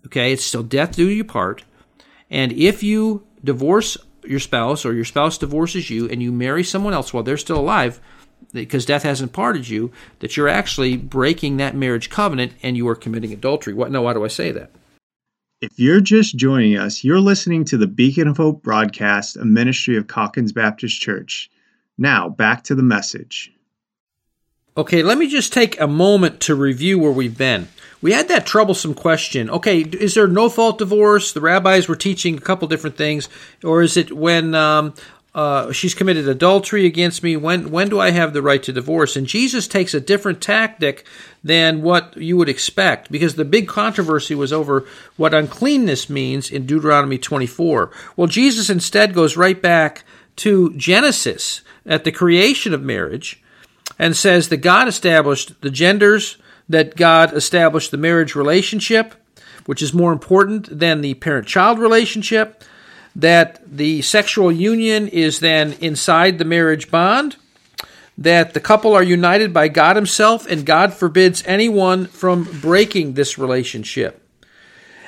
[0.06, 1.64] Okay, it's still death do you part.
[2.30, 6.94] And if you divorce your spouse or your spouse divorces you and you marry someone
[6.94, 8.00] else while they're still alive,
[8.52, 12.96] because death hasn't parted you, that you're actually breaking that marriage covenant and you are
[12.96, 13.74] committing adultery.
[13.74, 13.90] What?
[13.90, 14.70] No, why do I say that?
[15.60, 19.96] If you're just joining us, you're listening to the Beacon of Hope broadcast, a ministry
[19.96, 21.50] of Calkins Baptist Church.
[21.98, 23.52] Now, back to the message.
[24.76, 27.68] Okay, let me just take a moment to review where we've been.
[28.00, 29.50] We had that troublesome question.
[29.50, 31.32] Okay, is there no fault divorce?
[31.32, 33.28] The rabbis were teaching a couple different things,
[33.64, 34.94] or is it when um,
[35.34, 37.36] uh, she's committed adultery against me?
[37.36, 39.16] When when do I have the right to divorce?
[39.16, 41.04] And Jesus takes a different tactic
[41.42, 46.64] than what you would expect, because the big controversy was over what uncleanness means in
[46.64, 47.90] Deuteronomy 24.
[48.16, 50.04] Well, Jesus instead goes right back
[50.36, 53.42] to Genesis at the creation of marriage
[54.00, 56.38] and says that God established the genders
[56.70, 59.14] that God established the marriage relationship,
[59.66, 62.64] which is more important than the parent child relationship,
[63.14, 67.36] that the sexual union is then inside the marriage bond,
[68.16, 73.36] that the couple are united by God Himself, and God forbids anyone from breaking this
[73.36, 74.26] relationship.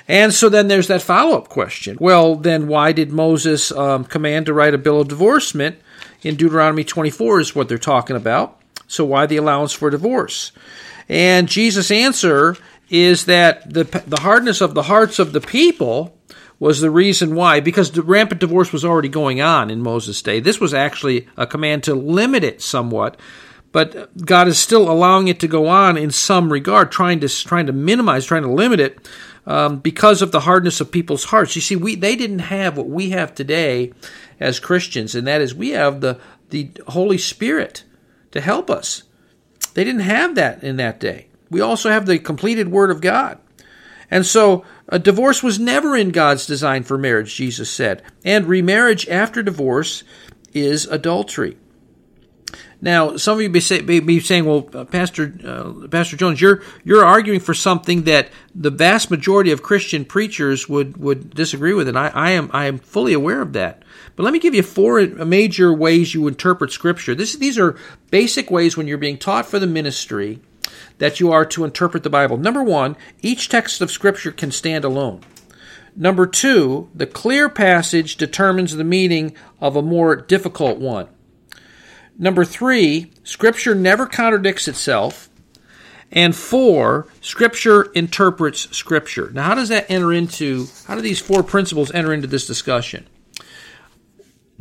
[0.07, 1.97] And so then there's that follow up question.
[1.99, 5.80] Well, then why did Moses um, command to write a bill of divorcement
[6.22, 8.59] in Deuteronomy 24 is what they're talking about.
[8.93, 10.53] So why the allowance for divorce?
[11.09, 12.57] And Jesus' answer
[12.90, 16.14] is that the, the hardness of the hearts of the people
[16.59, 20.40] was the reason why, because the rampant divorce was already going on in Moses' day.
[20.40, 23.18] This was actually a command to limit it somewhat,
[23.72, 27.66] but God is still allowing it to go on in some regard, trying to trying
[27.66, 29.09] to minimize, trying to limit it,
[29.47, 31.57] um, because of the hardness of people's hearts.
[31.57, 33.95] You see, we they didn't have what we have today
[34.38, 36.20] as Christians, and that is we have the
[36.51, 37.84] the Holy Spirit
[38.33, 39.05] to help us.
[39.74, 41.28] They didn't have that in that day.
[41.51, 43.39] we also have the completed Word of God.
[44.11, 48.03] And so, a divorce was never in God's design for marriage, Jesus said.
[48.24, 50.05] And remarriage after divorce
[50.53, 51.57] is adultery.
[52.83, 57.05] Now, some of you may be saying, "Well, uh, Pastor uh, Pastor Jones, you're you're
[57.05, 61.97] arguing for something that the vast majority of Christian preachers would would disagree with," and
[61.97, 63.82] I, I am I am fully aware of that.
[64.15, 67.15] But let me give you four major ways you interpret Scripture.
[67.15, 67.77] This, these are
[68.11, 70.41] basic ways when you're being taught for the ministry
[70.99, 72.37] that you are to interpret the Bible.
[72.37, 75.21] Number one, each text of Scripture can stand alone.
[75.97, 81.09] Number two, the clear passage determines the meaning of a more difficult one.
[82.19, 85.29] Number three, Scripture never contradicts itself.
[86.11, 89.31] And four, Scripture interprets Scripture.
[89.33, 93.07] Now, how does that enter into, how do these four principles enter into this discussion?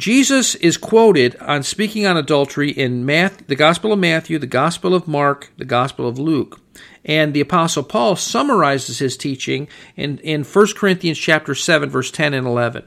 [0.01, 4.95] Jesus is quoted on speaking on adultery in Matthew, the Gospel of Matthew, the Gospel
[4.95, 6.59] of Mark, the Gospel of Luke.
[7.05, 12.33] And the Apostle Paul summarizes his teaching in, in 1 Corinthians chapter 7, verse 10
[12.33, 12.83] and 11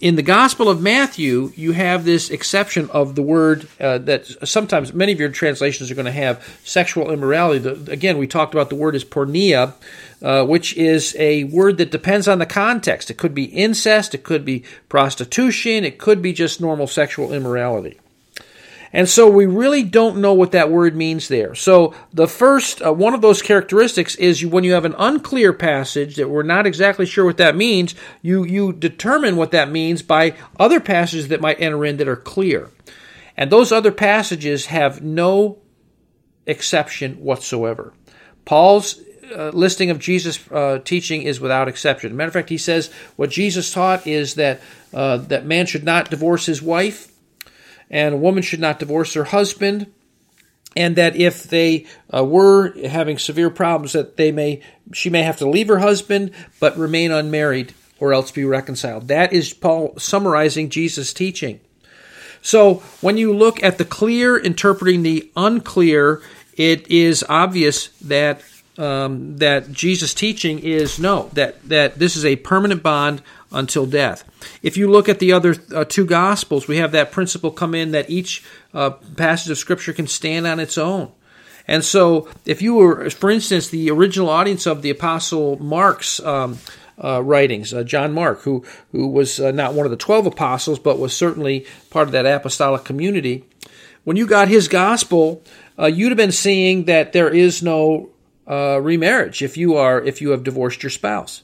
[0.00, 4.92] in the Gospel of Matthew, you have this exception of the word uh, that sometimes
[4.92, 7.60] many of your translations are going to have sexual immorality.
[7.60, 9.72] The, again, we talked about the word is porneia,
[10.22, 13.10] uh, which is a word that depends on the context.
[13.10, 17.98] It could be incest, it could be prostitution, it could be just normal sexual immorality.
[18.92, 21.54] And so we really don't know what that word means there.
[21.54, 26.16] So the first, uh, one of those characteristics is when you have an unclear passage
[26.16, 30.36] that we're not exactly sure what that means, you, you determine what that means by
[30.58, 32.70] other passages that might enter in that are clear.
[33.36, 35.58] And those other passages have no
[36.46, 37.92] exception whatsoever.
[38.44, 39.00] Paul's
[39.34, 42.16] uh, listing of Jesus' uh, teaching is without exception.
[42.16, 44.60] matter of fact, he says what Jesus taught is that
[44.94, 47.12] uh, that man should not divorce his wife,
[47.90, 49.86] and a woman should not divorce her husband
[50.76, 54.60] and that if they uh, were having severe problems that they may
[54.92, 56.30] she may have to leave her husband
[56.60, 59.08] but remain unmarried or else be reconciled.
[59.08, 61.60] That is paul summarizing jesus teaching.
[62.42, 66.22] So when you look at the clear interpreting the unclear
[66.56, 68.42] it is obvious that
[68.78, 73.22] um, that jesus teaching is no that that this is a permanent bond
[73.52, 74.24] until death.
[74.62, 77.92] If you look at the other uh, two Gospels, we have that principle come in
[77.92, 78.44] that each
[78.74, 81.12] uh, passage of Scripture can stand on its own.
[81.68, 86.58] And so, if you were, for instance, the original audience of the Apostle Mark's um,
[87.02, 90.78] uh, writings, uh, John Mark, who who was uh, not one of the twelve apostles,
[90.78, 93.44] but was certainly part of that apostolic community,
[94.04, 95.42] when you got his gospel,
[95.78, 98.10] uh, you'd have been seeing that there is no
[98.46, 101.42] remarriage if you are if you have divorced your spouse.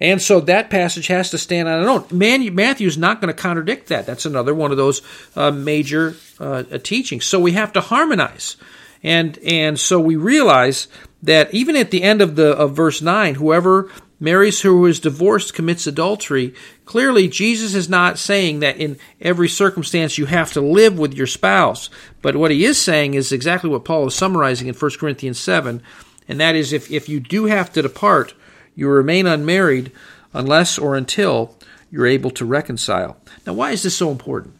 [0.00, 2.18] And so that passage has to stand on its own.
[2.18, 4.06] Man, Matthew's not going to contradict that.
[4.06, 5.02] That's another one of those
[5.34, 7.26] uh, major uh, teachings.
[7.26, 8.56] So we have to harmonize.
[9.02, 10.88] And, and so we realize
[11.22, 13.90] that even at the end of the of verse 9, whoever
[14.20, 16.54] marries who is divorced commits adultery.
[16.84, 21.26] Clearly, Jesus is not saying that in every circumstance you have to live with your
[21.26, 21.90] spouse.
[22.22, 25.82] But what he is saying is exactly what Paul is summarizing in 1 Corinthians 7,
[26.26, 28.34] and that is if, if you do have to depart,
[28.78, 29.90] you remain unmarried
[30.32, 31.56] unless or until
[31.90, 33.16] you're able to reconcile.
[33.44, 34.54] Now, why is this so important?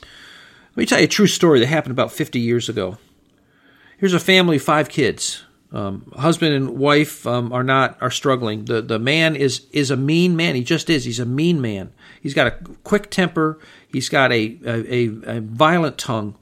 [0.00, 2.98] Let me tell you a true story that happened about 50 years ago.
[3.98, 5.42] Here's a family, five kids.
[5.72, 8.66] Um, husband and wife um, are not are struggling.
[8.66, 10.54] The the man is is a mean man.
[10.54, 11.04] He just is.
[11.04, 11.92] He's a mean man.
[12.20, 12.50] He's got a
[12.84, 13.58] quick temper.
[13.88, 16.36] He's got a a, a violent tongue.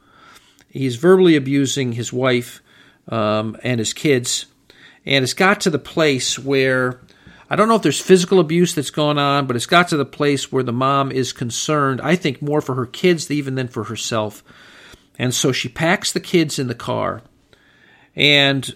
[0.69, 2.61] He's verbally abusing his wife
[3.09, 4.47] um, and his kids.
[5.07, 7.01] And it's got to the place where
[7.53, 10.05] I don't know if there's physical abuse that's going on, but it's got to the
[10.05, 13.85] place where the mom is concerned, I think, more for her kids even than for
[13.85, 14.45] herself.
[15.19, 17.23] And so she packs the kids in the car.
[18.15, 18.73] And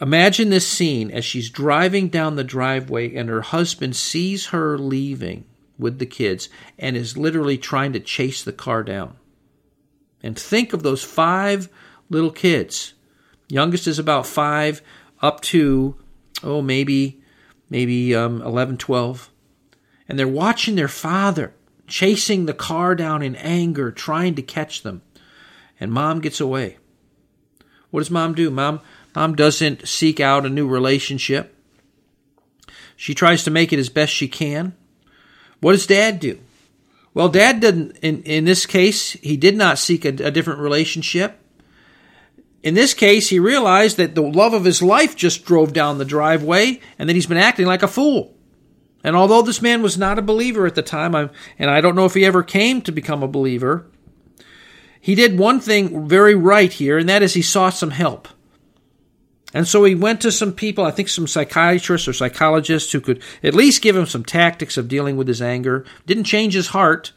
[0.00, 5.44] imagine this scene as she's driving down the driveway and her husband sees her leaving
[5.78, 6.48] with the kids
[6.78, 9.16] and is literally trying to chase the car down.
[10.24, 11.68] And think of those five
[12.10, 12.94] little kids.
[13.48, 14.82] Youngest is about five,
[15.22, 15.96] up to,
[16.42, 17.22] oh, maybe,
[17.70, 19.30] maybe um, 11, 12.
[20.08, 21.54] And they're watching their father
[21.86, 25.02] chasing the car down in anger, trying to catch them.
[25.78, 26.78] And mom gets away.
[27.90, 28.50] What does mom do?
[28.50, 28.80] Mom,
[29.14, 31.54] mom doesn't seek out a new relationship.
[32.96, 34.74] She tries to make it as best she can.
[35.60, 36.38] What does dad do?
[37.14, 41.38] Well, dad didn't, in, in this case, he did not seek a, a different relationship.
[42.62, 46.04] In this case, he realized that the love of his life just drove down the
[46.04, 48.36] driveway and that he's been acting like a fool.
[49.02, 51.96] And although this man was not a believer at the time, I'm, and I don't
[51.96, 53.90] know if he ever came to become a believer,
[55.00, 58.28] he did one thing very right here, and that is he sought some help.
[59.52, 63.20] And so he went to some people, I think some psychiatrists or psychologists who could
[63.42, 65.84] at least give him some tactics of dealing with his anger.
[66.06, 67.12] Didn't change his heart,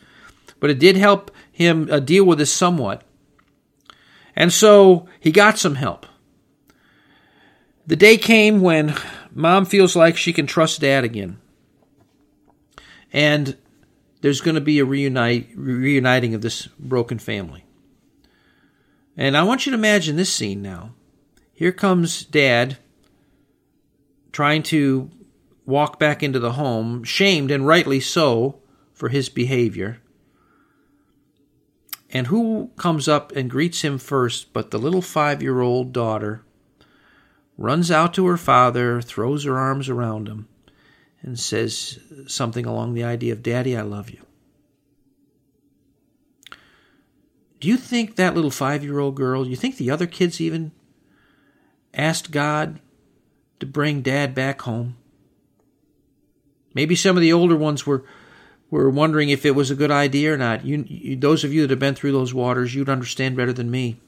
[0.60, 3.04] but it did help him uh, deal with this somewhat.
[4.36, 6.06] And so he got some help.
[7.88, 8.96] The day came when
[9.34, 11.40] mom feels like she can trust dad again.
[13.14, 13.58] And
[14.22, 17.64] there's going to be a reunite, reuniting of this broken family.
[19.16, 20.94] And I want you to imagine this scene now.
[21.54, 22.78] Here comes dad
[24.32, 25.10] trying to
[25.66, 28.60] walk back into the home, shamed and rightly so
[28.94, 30.02] for his behavior.
[32.16, 36.45] And who comes up and greets him first but the little five year old daughter?
[37.57, 40.47] Runs out to her father, throws her arms around him,
[41.22, 44.22] and says something along the idea of, Daddy, I love you.
[47.59, 50.39] Do you think that little five year old girl, do you think the other kids
[50.39, 50.72] even
[51.93, 52.80] asked God
[53.59, 54.95] to bring dad back home?
[56.74, 58.05] Maybe some of the older ones were
[58.80, 60.65] were wondering if it was a good idea or not.
[60.65, 63.71] You, you, those of you that have been through those waters, you'd understand better than
[63.71, 63.99] me.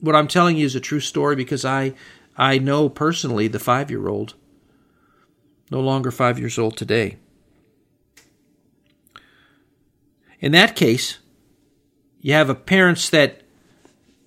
[0.00, 1.94] What I'm telling you is a true story because I,
[2.36, 4.34] I know personally the five year old,
[5.70, 7.18] no longer five years old today.
[10.40, 11.18] In that case,
[12.20, 13.42] you have a parents that,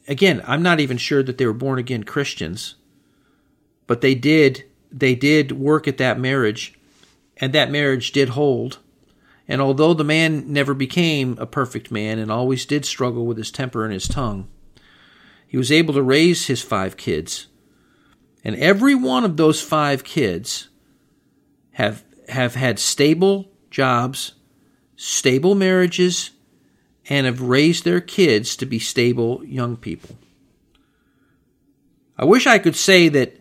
[0.08, 2.76] again, I'm not even sure that they were born again Christians,
[3.88, 6.74] but they did they did work at that marriage,
[7.38, 8.80] and that marriage did hold
[9.48, 13.52] and although the man never became a perfect man and always did struggle with his
[13.52, 14.48] temper and his tongue,
[15.48, 17.48] he was able to raise his five kids.
[18.44, 20.70] And every one of those five kids
[21.74, 24.34] have, have had stable jobs,
[24.96, 26.32] stable marriages,
[27.10, 30.16] and have raised their kids to be stable young people.
[32.18, 33.38] I wish I could say that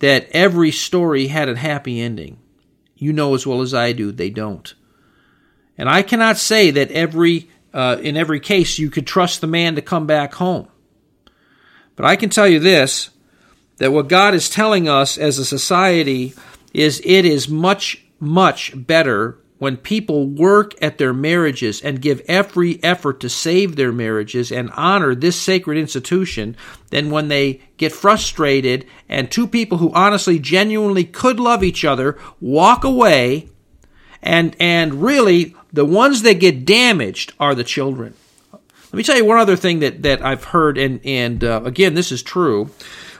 [0.00, 2.38] that every story had a happy ending.
[2.96, 4.74] You know as well as I do, they don't.
[5.80, 9.76] And I cannot say that every uh, in every case you could trust the man
[9.76, 10.68] to come back home.
[11.96, 13.08] But I can tell you this
[13.78, 16.34] that what God is telling us as a society
[16.74, 22.82] is it is much, much better when people work at their marriages and give every
[22.84, 26.58] effort to save their marriages and honor this sacred institution
[26.90, 32.18] than when they get frustrated and two people who honestly, genuinely could love each other
[32.38, 33.48] walk away
[34.22, 38.14] and, and really the ones that get damaged are the children.
[38.52, 41.94] Let me tell you one other thing that, that I've heard, and, and uh, again,
[41.94, 42.70] this is true.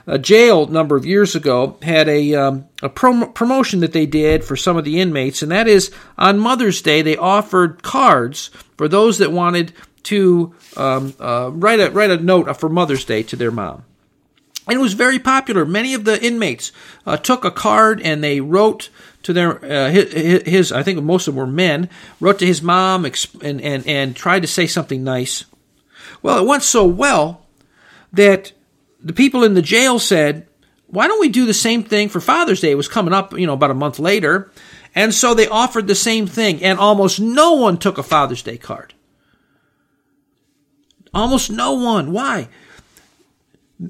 [0.05, 4.05] A jail a number of years ago had a, um, a prom- promotion that they
[4.05, 8.49] did for some of the inmates, and that is on Mother's Day, they offered cards
[8.77, 9.71] for those that wanted
[10.03, 13.85] to um, uh, write, a, write a note for Mother's Day to their mom.
[14.71, 15.65] And it was very popular.
[15.65, 16.71] Many of the inmates
[17.05, 18.89] uh, took a card and they wrote
[19.23, 21.89] to their uh, his, his, I think most of them were men
[22.21, 25.43] wrote to his mom and and and tried to say something nice.
[26.21, 27.45] Well, it went so well
[28.13, 28.53] that
[29.03, 30.47] the people in the jail said,
[30.87, 33.47] "Why don't we do the same thing for Father's Day?" It was coming up, you
[33.47, 34.53] know, about a month later,
[34.95, 38.55] and so they offered the same thing, and almost no one took a Father's Day
[38.55, 38.93] card.
[41.13, 42.13] Almost no one.
[42.13, 42.47] Why?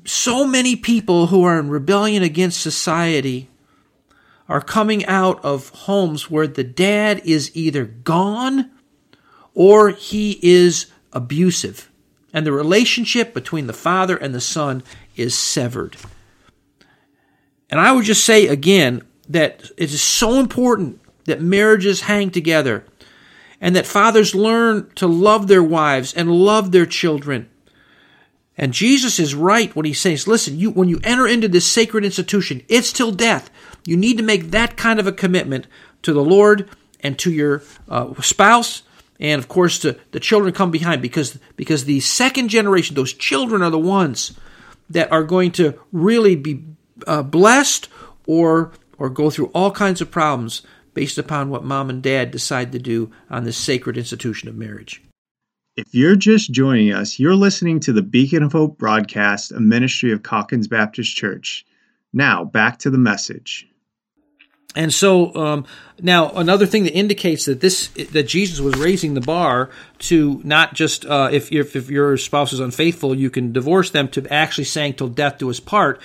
[0.05, 3.49] So many people who are in rebellion against society
[4.47, 8.71] are coming out of homes where the dad is either gone
[9.53, 11.89] or he is abusive.
[12.33, 14.83] And the relationship between the father and the son
[15.15, 15.97] is severed.
[17.69, 22.85] And I would just say again that it is so important that marriages hang together
[23.59, 27.49] and that fathers learn to love their wives and love their children.
[28.57, 32.03] And Jesus is right when he says, listen, you, when you enter into this sacred
[32.03, 33.49] institution, it's till death.
[33.85, 35.67] You need to make that kind of a commitment
[36.03, 38.83] to the Lord and to your uh, spouse,
[39.19, 43.63] and of course to the children come behind, because because the second generation, those children
[43.63, 44.33] are the ones
[44.89, 46.63] that are going to really be
[47.07, 47.89] uh, blessed
[48.27, 50.61] or or go through all kinds of problems
[50.93, 55.01] based upon what mom and dad decide to do on this sacred institution of marriage.
[55.77, 60.11] If you're just joining us, you're listening to the Beacon of Hope broadcast, a ministry
[60.11, 61.65] of Calkins Baptist Church.
[62.11, 63.67] Now, back to the message.
[64.75, 65.65] And so um,
[66.01, 69.69] now another thing that indicates that this that Jesus was raising the bar
[69.99, 74.07] to not just uh, if, if if your spouse is unfaithful, you can divorce them
[74.09, 76.01] to actually saying till death do us part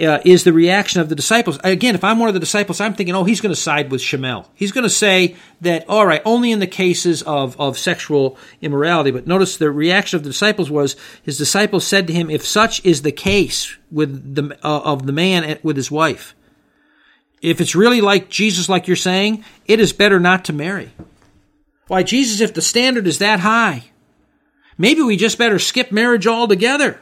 [0.00, 1.58] uh, is the reaction of the disciples.
[1.64, 4.02] Again, if I'm one of the disciples, I'm thinking, oh, he's going to side with
[4.02, 4.42] Shammai.
[4.54, 9.10] He's going to say that, all right, only in the cases of, of sexual immorality.
[9.10, 12.84] But notice the reaction of the disciples was his disciples said to him, if such
[12.84, 16.34] is the case with the, uh, of the man with his wife,
[17.42, 20.90] if it's really like Jesus, like you're saying, it is better not to marry.
[21.86, 23.84] Why, Jesus, if the standard is that high,
[24.76, 27.00] maybe we just better skip marriage altogether.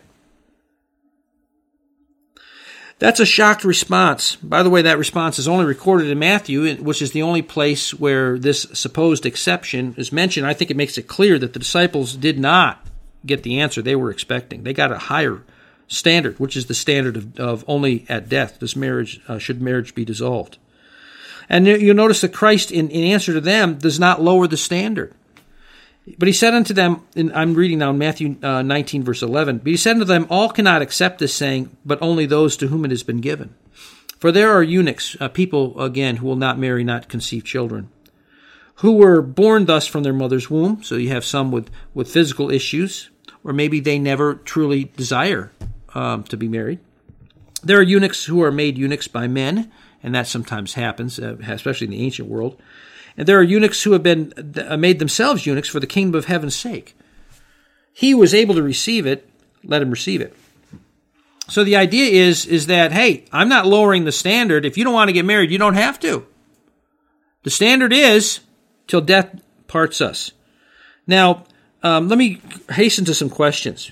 [3.04, 4.36] That's a shocked response.
[4.36, 7.92] By the way, that response is only recorded in Matthew, which is the only place
[7.92, 10.46] where this supposed exception is mentioned.
[10.46, 12.86] I think it makes it clear that the disciples did not
[13.26, 14.62] get the answer they were expecting.
[14.62, 15.42] They got a higher
[15.86, 19.94] standard, which is the standard of, of only at death does marriage uh, should marriage
[19.94, 20.56] be dissolved.
[21.46, 25.12] And you'll notice that Christ, in, in answer to them, does not lower the standard.
[26.18, 29.58] But he said unto them, and I'm reading now in Matthew uh, 19, verse 11,
[29.58, 32.84] but he said unto them, All cannot accept this saying, but only those to whom
[32.84, 33.54] it has been given.
[34.18, 37.88] For there are eunuchs, uh, people, again, who will not marry, not conceive children,
[38.76, 40.82] who were born thus from their mother's womb.
[40.82, 43.08] So you have some with, with physical issues,
[43.42, 45.52] or maybe they never truly desire
[45.94, 46.80] um, to be married.
[47.62, 51.86] There are eunuchs who are made eunuchs by men, and that sometimes happens, uh, especially
[51.86, 52.60] in the ancient world.
[53.16, 54.32] And there are eunuchs who have been
[54.66, 56.96] uh, made themselves eunuchs for the kingdom of heaven's sake.
[57.92, 59.28] He was able to receive it,
[59.62, 60.36] let him receive it.
[61.46, 64.64] So the idea is, is that, hey, I'm not lowering the standard.
[64.64, 66.26] If you don't want to get married, you don't have to.
[67.42, 68.40] The standard is
[68.86, 70.32] till death parts us.
[71.06, 71.44] Now,
[71.82, 72.40] um, let me
[72.70, 73.90] hasten to some questions.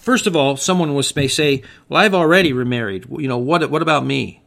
[0.00, 3.06] First of all, someone was, may say, "Well, I've already remarried.
[3.10, 4.41] You know, what what about me?"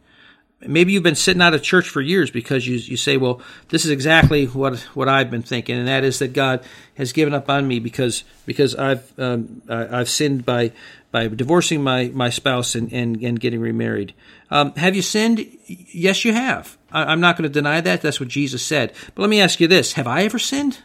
[0.62, 3.86] Maybe you've been sitting out of church for years because you, you say, well, this
[3.86, 6.64] is exactly what what I've been thinking, and that is that God
[6.95, 10.72] has given up on me because because I've um, I've sinned by
[11.16, 14.14] by divorcing my, my spouse and, and, and getting remarried.
[14.51, 15.47] Um, have you sinned?
[15.66, 16.78] Yes, you have.
[16.91, 18.01] I, I'm not going to deny that.
[18.01, 18.91] That's what Jesus said.
[19.14, 20.80] But let me ask you this: Have I ever sinned?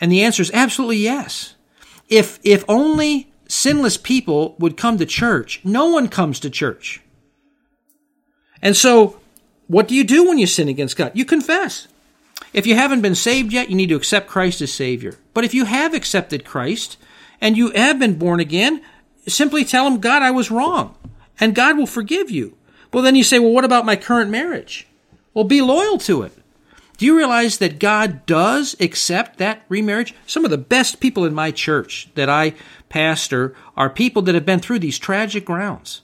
[0.00, 1.54] And the answer is absolutely yes.
[2.08, 7.02] If if only sinless people would come to church, no one comes to church.
[8.64, 9.20] And so,
[9.68, 11.12] what do you do when you sin against God?
[11.14, 11.86] You confess.
[12.54, 15.18] If you haven't been saved yet, you need to accept Christ as Savior.
[15.34, 16.96] But if you have accepted Christ
[17.40, 18.80] and you have been born again,
[19.28, 20.96] simply tell Him, God, I was wrong.
[21.38, 22.56] And God will forgive you.
[22.92, 24.86] Well, then you say, well, what about my current marriage?
[25.34, 26.32] Well, be loyal to it.
[26.96, 30.14] Do you realize that God does accept that remarriage?
[30.26, 32.54] Some of the best people in my church that I
[32.88, 36.02] pastor are people that have been through these tragic grounds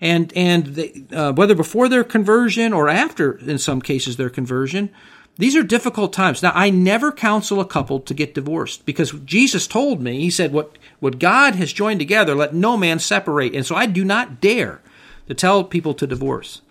[0.00, 4.90] and and uh, whether before their conversion or after, in some cases, their conversion,
[5.38, 6.42] these are difficult times.
[6.42, 10.52] Now, I never counsel a couple to get divorced because Jesus told me, He said,
[10.52, 14.40] "What what God has joined together, let no man separate." And so, I do not
[14.40, 14.80] dare
[15.26, 16.62] to tell people to divorce.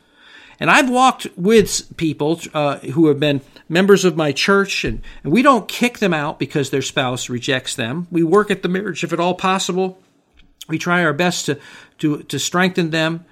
[0.59, 5.31] And I've walked with people uh, who have been members of my church, and, and
[5.31, 8.07] we don't kick them out because their spouse rejects them.
[8.09, 9.99] We work at the marriage if at all possible.
[10.67, 11.59] We try our best to,
[11.99, 13.25] to, to strengthen them.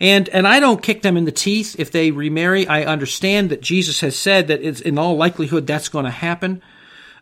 [0.00, 2.66] And, and I don't kick them in the teeth if they remarry.
[2.66, 6.62] I understand that Jesus has said that it's in all likelihood that's going to happen.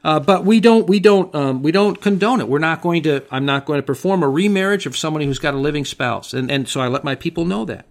[0.02, 2.48] Uh, but we don't we don't um, we don't condone it.
[2.48, 3.22] We're not going to.
[3.30, 6.50] I'm not going to perform a remarriage of somebody who's got a living spouse, and
[6.50, 7.84] and so I let my people know that.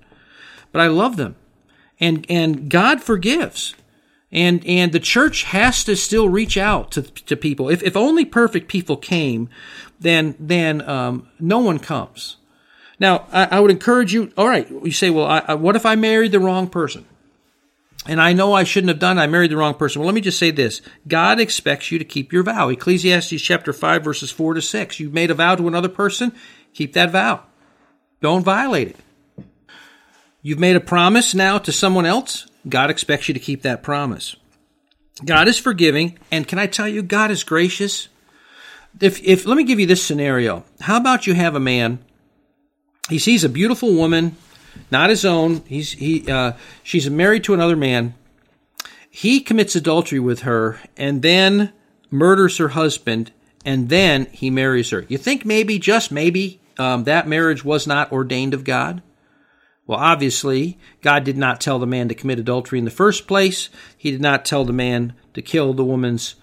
[0.71, 1.35] But I love them,
[1.99, 3.75] and and God forgives,
[4.31, 7.69] and and the church has to still reach out to to people.
[7.69, 9.47] If if only perfect people came,
[9.99, 12.37] then then um, no one comes.
[12.99, 14.31] Now, I, I, would encourage you.
[14.37, 17.05] All right, you say, well, I, I, what if I married the wrong person?
[18.05, 19.19] And I know I shouldn't have done.
[19.19, 19.99] I married the wrong person.
[19.99, 22.69] Well, let me just say this: God expects you to keep your vow.
[22.69, 24.99] Ecclesiastes chapter five, verses four to six.
[24.99, 26.33] You've made a vow to another person.
[26.73, 27.43] Keep that vow.
[28.21, 29.45] Don't violate it.
[30.41, 32.47] You've made a promise now to someone else.
[32.67, 34.35] God expects you to keep that promise.
[35.25, 38.07] God is forgiving, and can I tell you, God is gracious
[38.99, 40.63] if if let me give you this scenario.
[40.81, 41.99] How about you have a man?
[43.09, 44.37] He sees a beautiful woman,
[44.91, 45.63] not his own.
[45.65, 46.53] He's he uh,
[46.83, 48.13] she's married to another man.
[49.09, 51.73] He commits adultery with her and then
[52.11, 53.31] murders her husband,
[53.65, 55.05] and then he marries her.
[55.07, 59.01] You think maybe, just maybe, um, that marriage was not ordained of God?
[59.85, 63.69] Well, obviously, God did not tell the man to commit adultery in the first place.
[63.97, 66.35] He did not tell the man to kill the woman's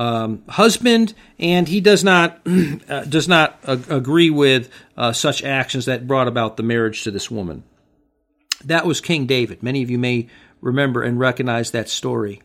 [0.00, 2.40] um, husband, and he does not
[2.88, 7.30] uh, does not agree with uh, such actions that brought about the marriage to this
[7.30, 7.64] woman.
[8.64, 9.62] That was King David.
[9.62, 10.28] Many of you may
[10.62, 12.40] remember and recognize that story.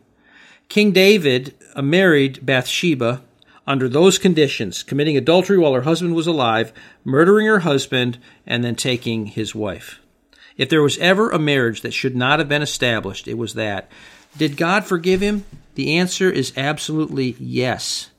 [0.68, 3.22] King David uh, married Bathsheba
[3.66, 8.76] under those conditions, committing adultery while her husband was alive, murdering her husband, and then
[8.76, 9.98] taking his wife.
[10.58, 13.90] If there was ever a marriage that should not have been established, it was that.
[14.38, 15.44] Did God forgive him?
[15.74, 18.10] The answer is absolutely yes.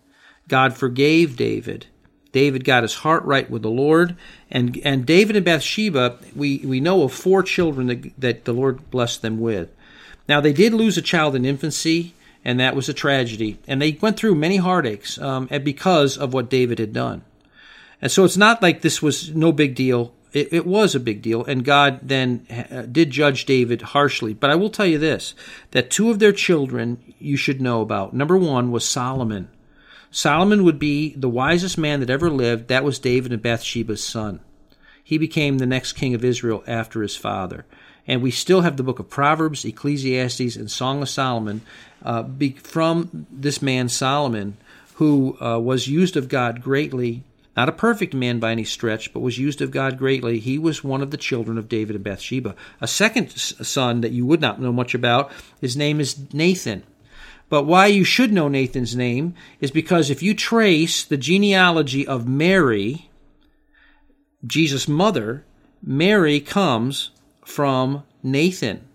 [0.48, 1.88] God forgave David.
[2.32, 4.16] David got his heart right with the Lord,
[4.52, 8.92] and and David and Bathsheba, we, we know of four children that, that the Lord
[8.92, 9.72] blessed them with.
[10.30, 12.14] Now they did lose a child in infancy,
[12.46, 16.50] and that was a tragedy, and they went through many heartaches um, because of what
[16.50, 17.24] David had done.
[18.02, 20.14] And so it's not like this was no big deal.
[20.38, 24.36] It, it was a big deal, and God then uh, did judge David harshly.
[24.36, 25.34] But I will tell you this:
[25.72, 28.14] that two of their children you should know about.
[28.14, 29.50] Number one was Solomon.
[30.12, 32.68] Solomon would be the wisest man that ever lived.
[32.68, 34.40] That was David and Bathsheba's son.
[35.04, 37.66] He became the next king of Israel after his father.
[38.06, 41.62] And we still have the book of Proverbs, Ecclesiastes, and Song of Solomon
[42.04, 42.24] uh,
[42.64, 44.58] from this man Solomon,
[44.96, 47.24] who uh, was used of God greatly.
[47.58, 50.38] Not a perfect man by any stretch, but was used of God greatly.
[50.38, 52.56] He was one of the children of David and Bathsheba.
[52.80, 56.84] A second son that you would not know much about, his name is Nathan.
[57.50, 62.28] But why you should know Nathan's name is because if you trace the genealogy of
[62.28, 63.10] Mary,
[64.46, 65.44] Jesus' mother,
[65.82, 67.10] Mary comes
[67.44, 68.88] from Nathan.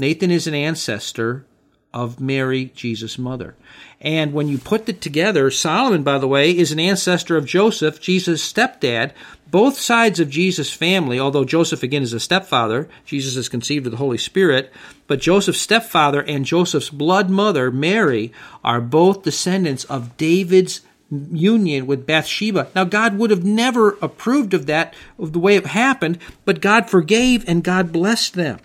[0.00, 1.46] Nathan is an ancestor
[1.92, 3.56] of Mary, Jesus' mother.
[4.00, 8.00] And when you put it together, Solomon, by the way, is an ancestor of Joseph,
[8.00, 9.12] Jesus' stepdad.
[9.50, 13.92] Both sides of Jesus' family, although Joseph again is a stepfather, Jesus is conceived of
[13.92, 14.72] the Holy Spirit,
[15.08, 18.32] but Joseph's stepfather and Joseph's blood mother, Mary,
[18.62, 22.68] are both descendants of David's union with Bathsheba.
[22.76, 26.88] Now, God would have never approved of that, of the way it happened, but God
[26.88, 28.60] forgave and God blessed them.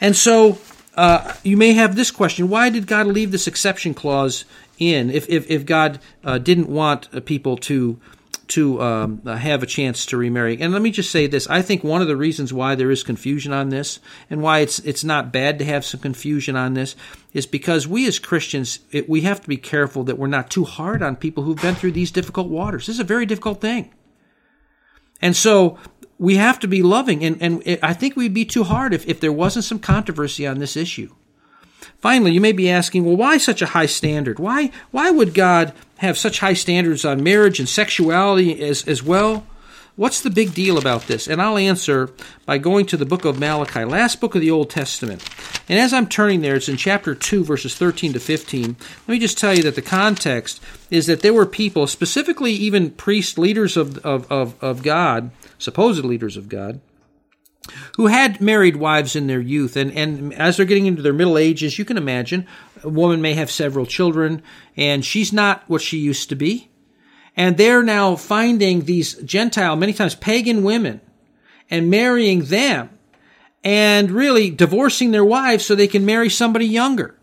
[0.00, 0.58] And so
[0.96, 4.44] uh, you may have this question why did God leave this exception clause
[4.78, 7.98] in if, if, if God uh, didn't want uh, people to
[8.48, 10.60] to um, uh, have a chance to remarry.
[10.60, 13.02] And let me just say this: I think one of the reasons why there is
[13.02, 13.98] confusion on this,
[14.30, 16.94] and why it's it's not bad to have some confusion on this,
[17.32, 20.64] is because we as Christians it, we have to be careful that we're not too
[20.64, 22.86] hard on people who've been through these difficult waters.
[22.86, 23.92] This is a very difficult thing,
[25.20, 25.78] and so
[26.18, 27.24] we have to be loving.
[27.24, 30.58] And, and I think we'd be too hard if, if there wasn't some controversy on
[30.58, 31.14] this issue.
[31.98, 34.38] Finally, you may be asking, well, why such a high standard?
[34.38, 39.46] Why, why would God have such high standards on marriage and sexuality as, as well?
[39.96, 41.26] What's the big deal about this?
[41.26, 42.10] And I'll answer
[42.44, 45.26] by going to the book of Malachi, last book of the Old Testament.
[45.70, 48.76] And as I'm turning there, it's in chapter 2, verses 13 to 15.
[49.08, 52.90] Let me just tell you that the context is that there were people, specifically even
[52.90, 56.80] priests, leaders of, of, of, of God, supposed leaders of God,
[57.96, 59.76] who had married wives in their youth.
[59.76, 62.46] And, and as they're getting into their middle ages, you can imagine
[62.82, 64.42] a woman may have several children,
[64.76, 66.70] and she's not what she used to be.
[67.36, 71.00] And they're now finding these Gentile, many times pagan women,
[71.68, 72.90] and marrying them,
[73.64, 77.15] and really divorcing their wives so they can marry somebody younger.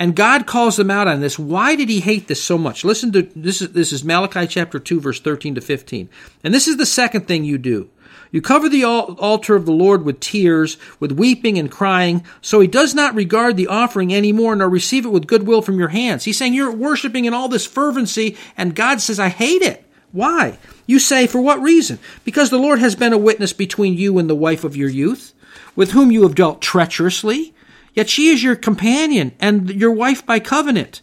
[0.00, 1.38] And God calls them out on this.
[1.38, 2.84] Why did he hate this so much?
[2.84, 6.08] Listen to this is this is Malachi chapter 2 verse 13 to 15.
[6.42, 7.90] And this is the second thing you do.
[8.32, 12.66] You cover the altar of the Lord with tears, with weeping and crying, so he
[12.66, 16.24] does not regard the offering anymore nor receive it with goodwill from your hands.
[16.24, 19.84] He's saying you're worshiping in all this fervency, and God says, I hate it.
[20.12, 20.58] Why?
[20.86, 21.98] You say, for what reason?
[22.24, 25.34] Because the Lord has been a witness between you and the wife of your youth,
[25.74, 27.52] with whom you have dealt treacherously
[27.94, 31.02] Yet she is your companion and your wife by covenant.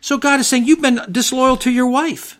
[0.00, 2.38] So God is saying, You've been disloyal to your wife.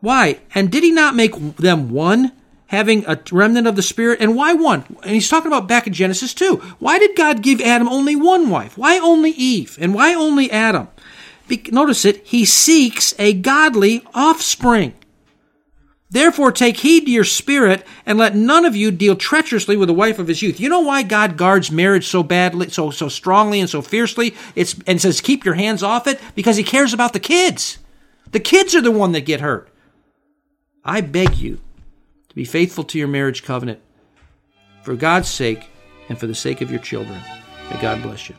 [0.00, 0.40] Why?
[0.54, 2.32] And did he not make them one,
[2.66, 4.20] having a remnant of the Spirit?
[4.20, 4.84] And why one?
[5.02, 6.56] And he's talking about back in Genesis 2.
[6.78, 8.76] Why did God give Adam only one wife?
[8.78, 9.76] Why only Eve?
[9.80, 10.88] And why only Adam?
[11.48, 14.94] Be- notice it, he seeks a godly offspring.
[16.08, 19.94] Therefore, take heed to your spirit, and let none of you deal treacherously with the
[19.94, 20.60] wife of his youth.
[20.60, 24.34] You know why God guards marriage so badly, so so strongly, and so fiercely?
[24.54, 27.78] It's and says keep your hands off it because He cares about the kids.
[28.30, 29.68] The kids are the one that get hurt.
[30.84, 31.58] I beg you
[32.28, 33.80] to be faithful to your marriage covenant,
[34.82, 35.68] for God's sake
[36.08, 37.20] and for the sake of your children.
[37.70, 38.36] May God bless you.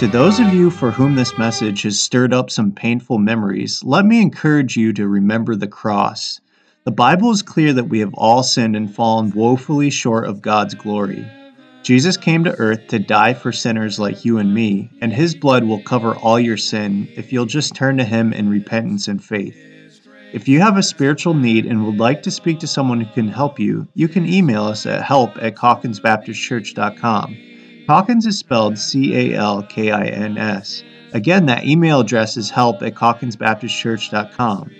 [0.00, 4.06] To those of you for whom this message has stirred up some painful memories, let
[4.06, 6.40] me encourage you to remember the cross.
[6.84, 10.72] The Bible is clear that we have all sinned and fallen woefully short of God's
[10.72, 11.26] glory.
[11.82, 15.64] Jesus came to earth to die for sinners like you and me, and his blood
[15.64, 19.54] will cover all your sin if you'll just turn to him in repentance and faith.
[20.32, 23.28] If you have a spiritual need and would like to speak to someone who can
[23.28, 27.36] help you, you can email us at help at calkinsbaptistchurch.com.
[27.90, 30.84] Calkins is spelled C A L K I N S.
[31.12, 34.70] Again, that email address is help at calkinsbaptistchurch.com.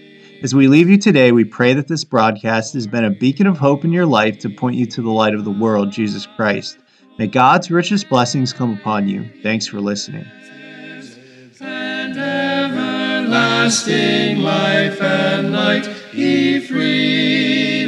[0.44, 3.58] As we leave you today, we pray that this broadcast has been a beacon of
[3.58, 6.78] hope in your life to point you to the light of the world, Jesus Christ.
[7.18, 9.28] May God's richest blessings come upon you.
[9.42, 10.26] Thanks for listening.
[11.60, 12.16] And
[13.26, 17.79] everlasting life and light he freely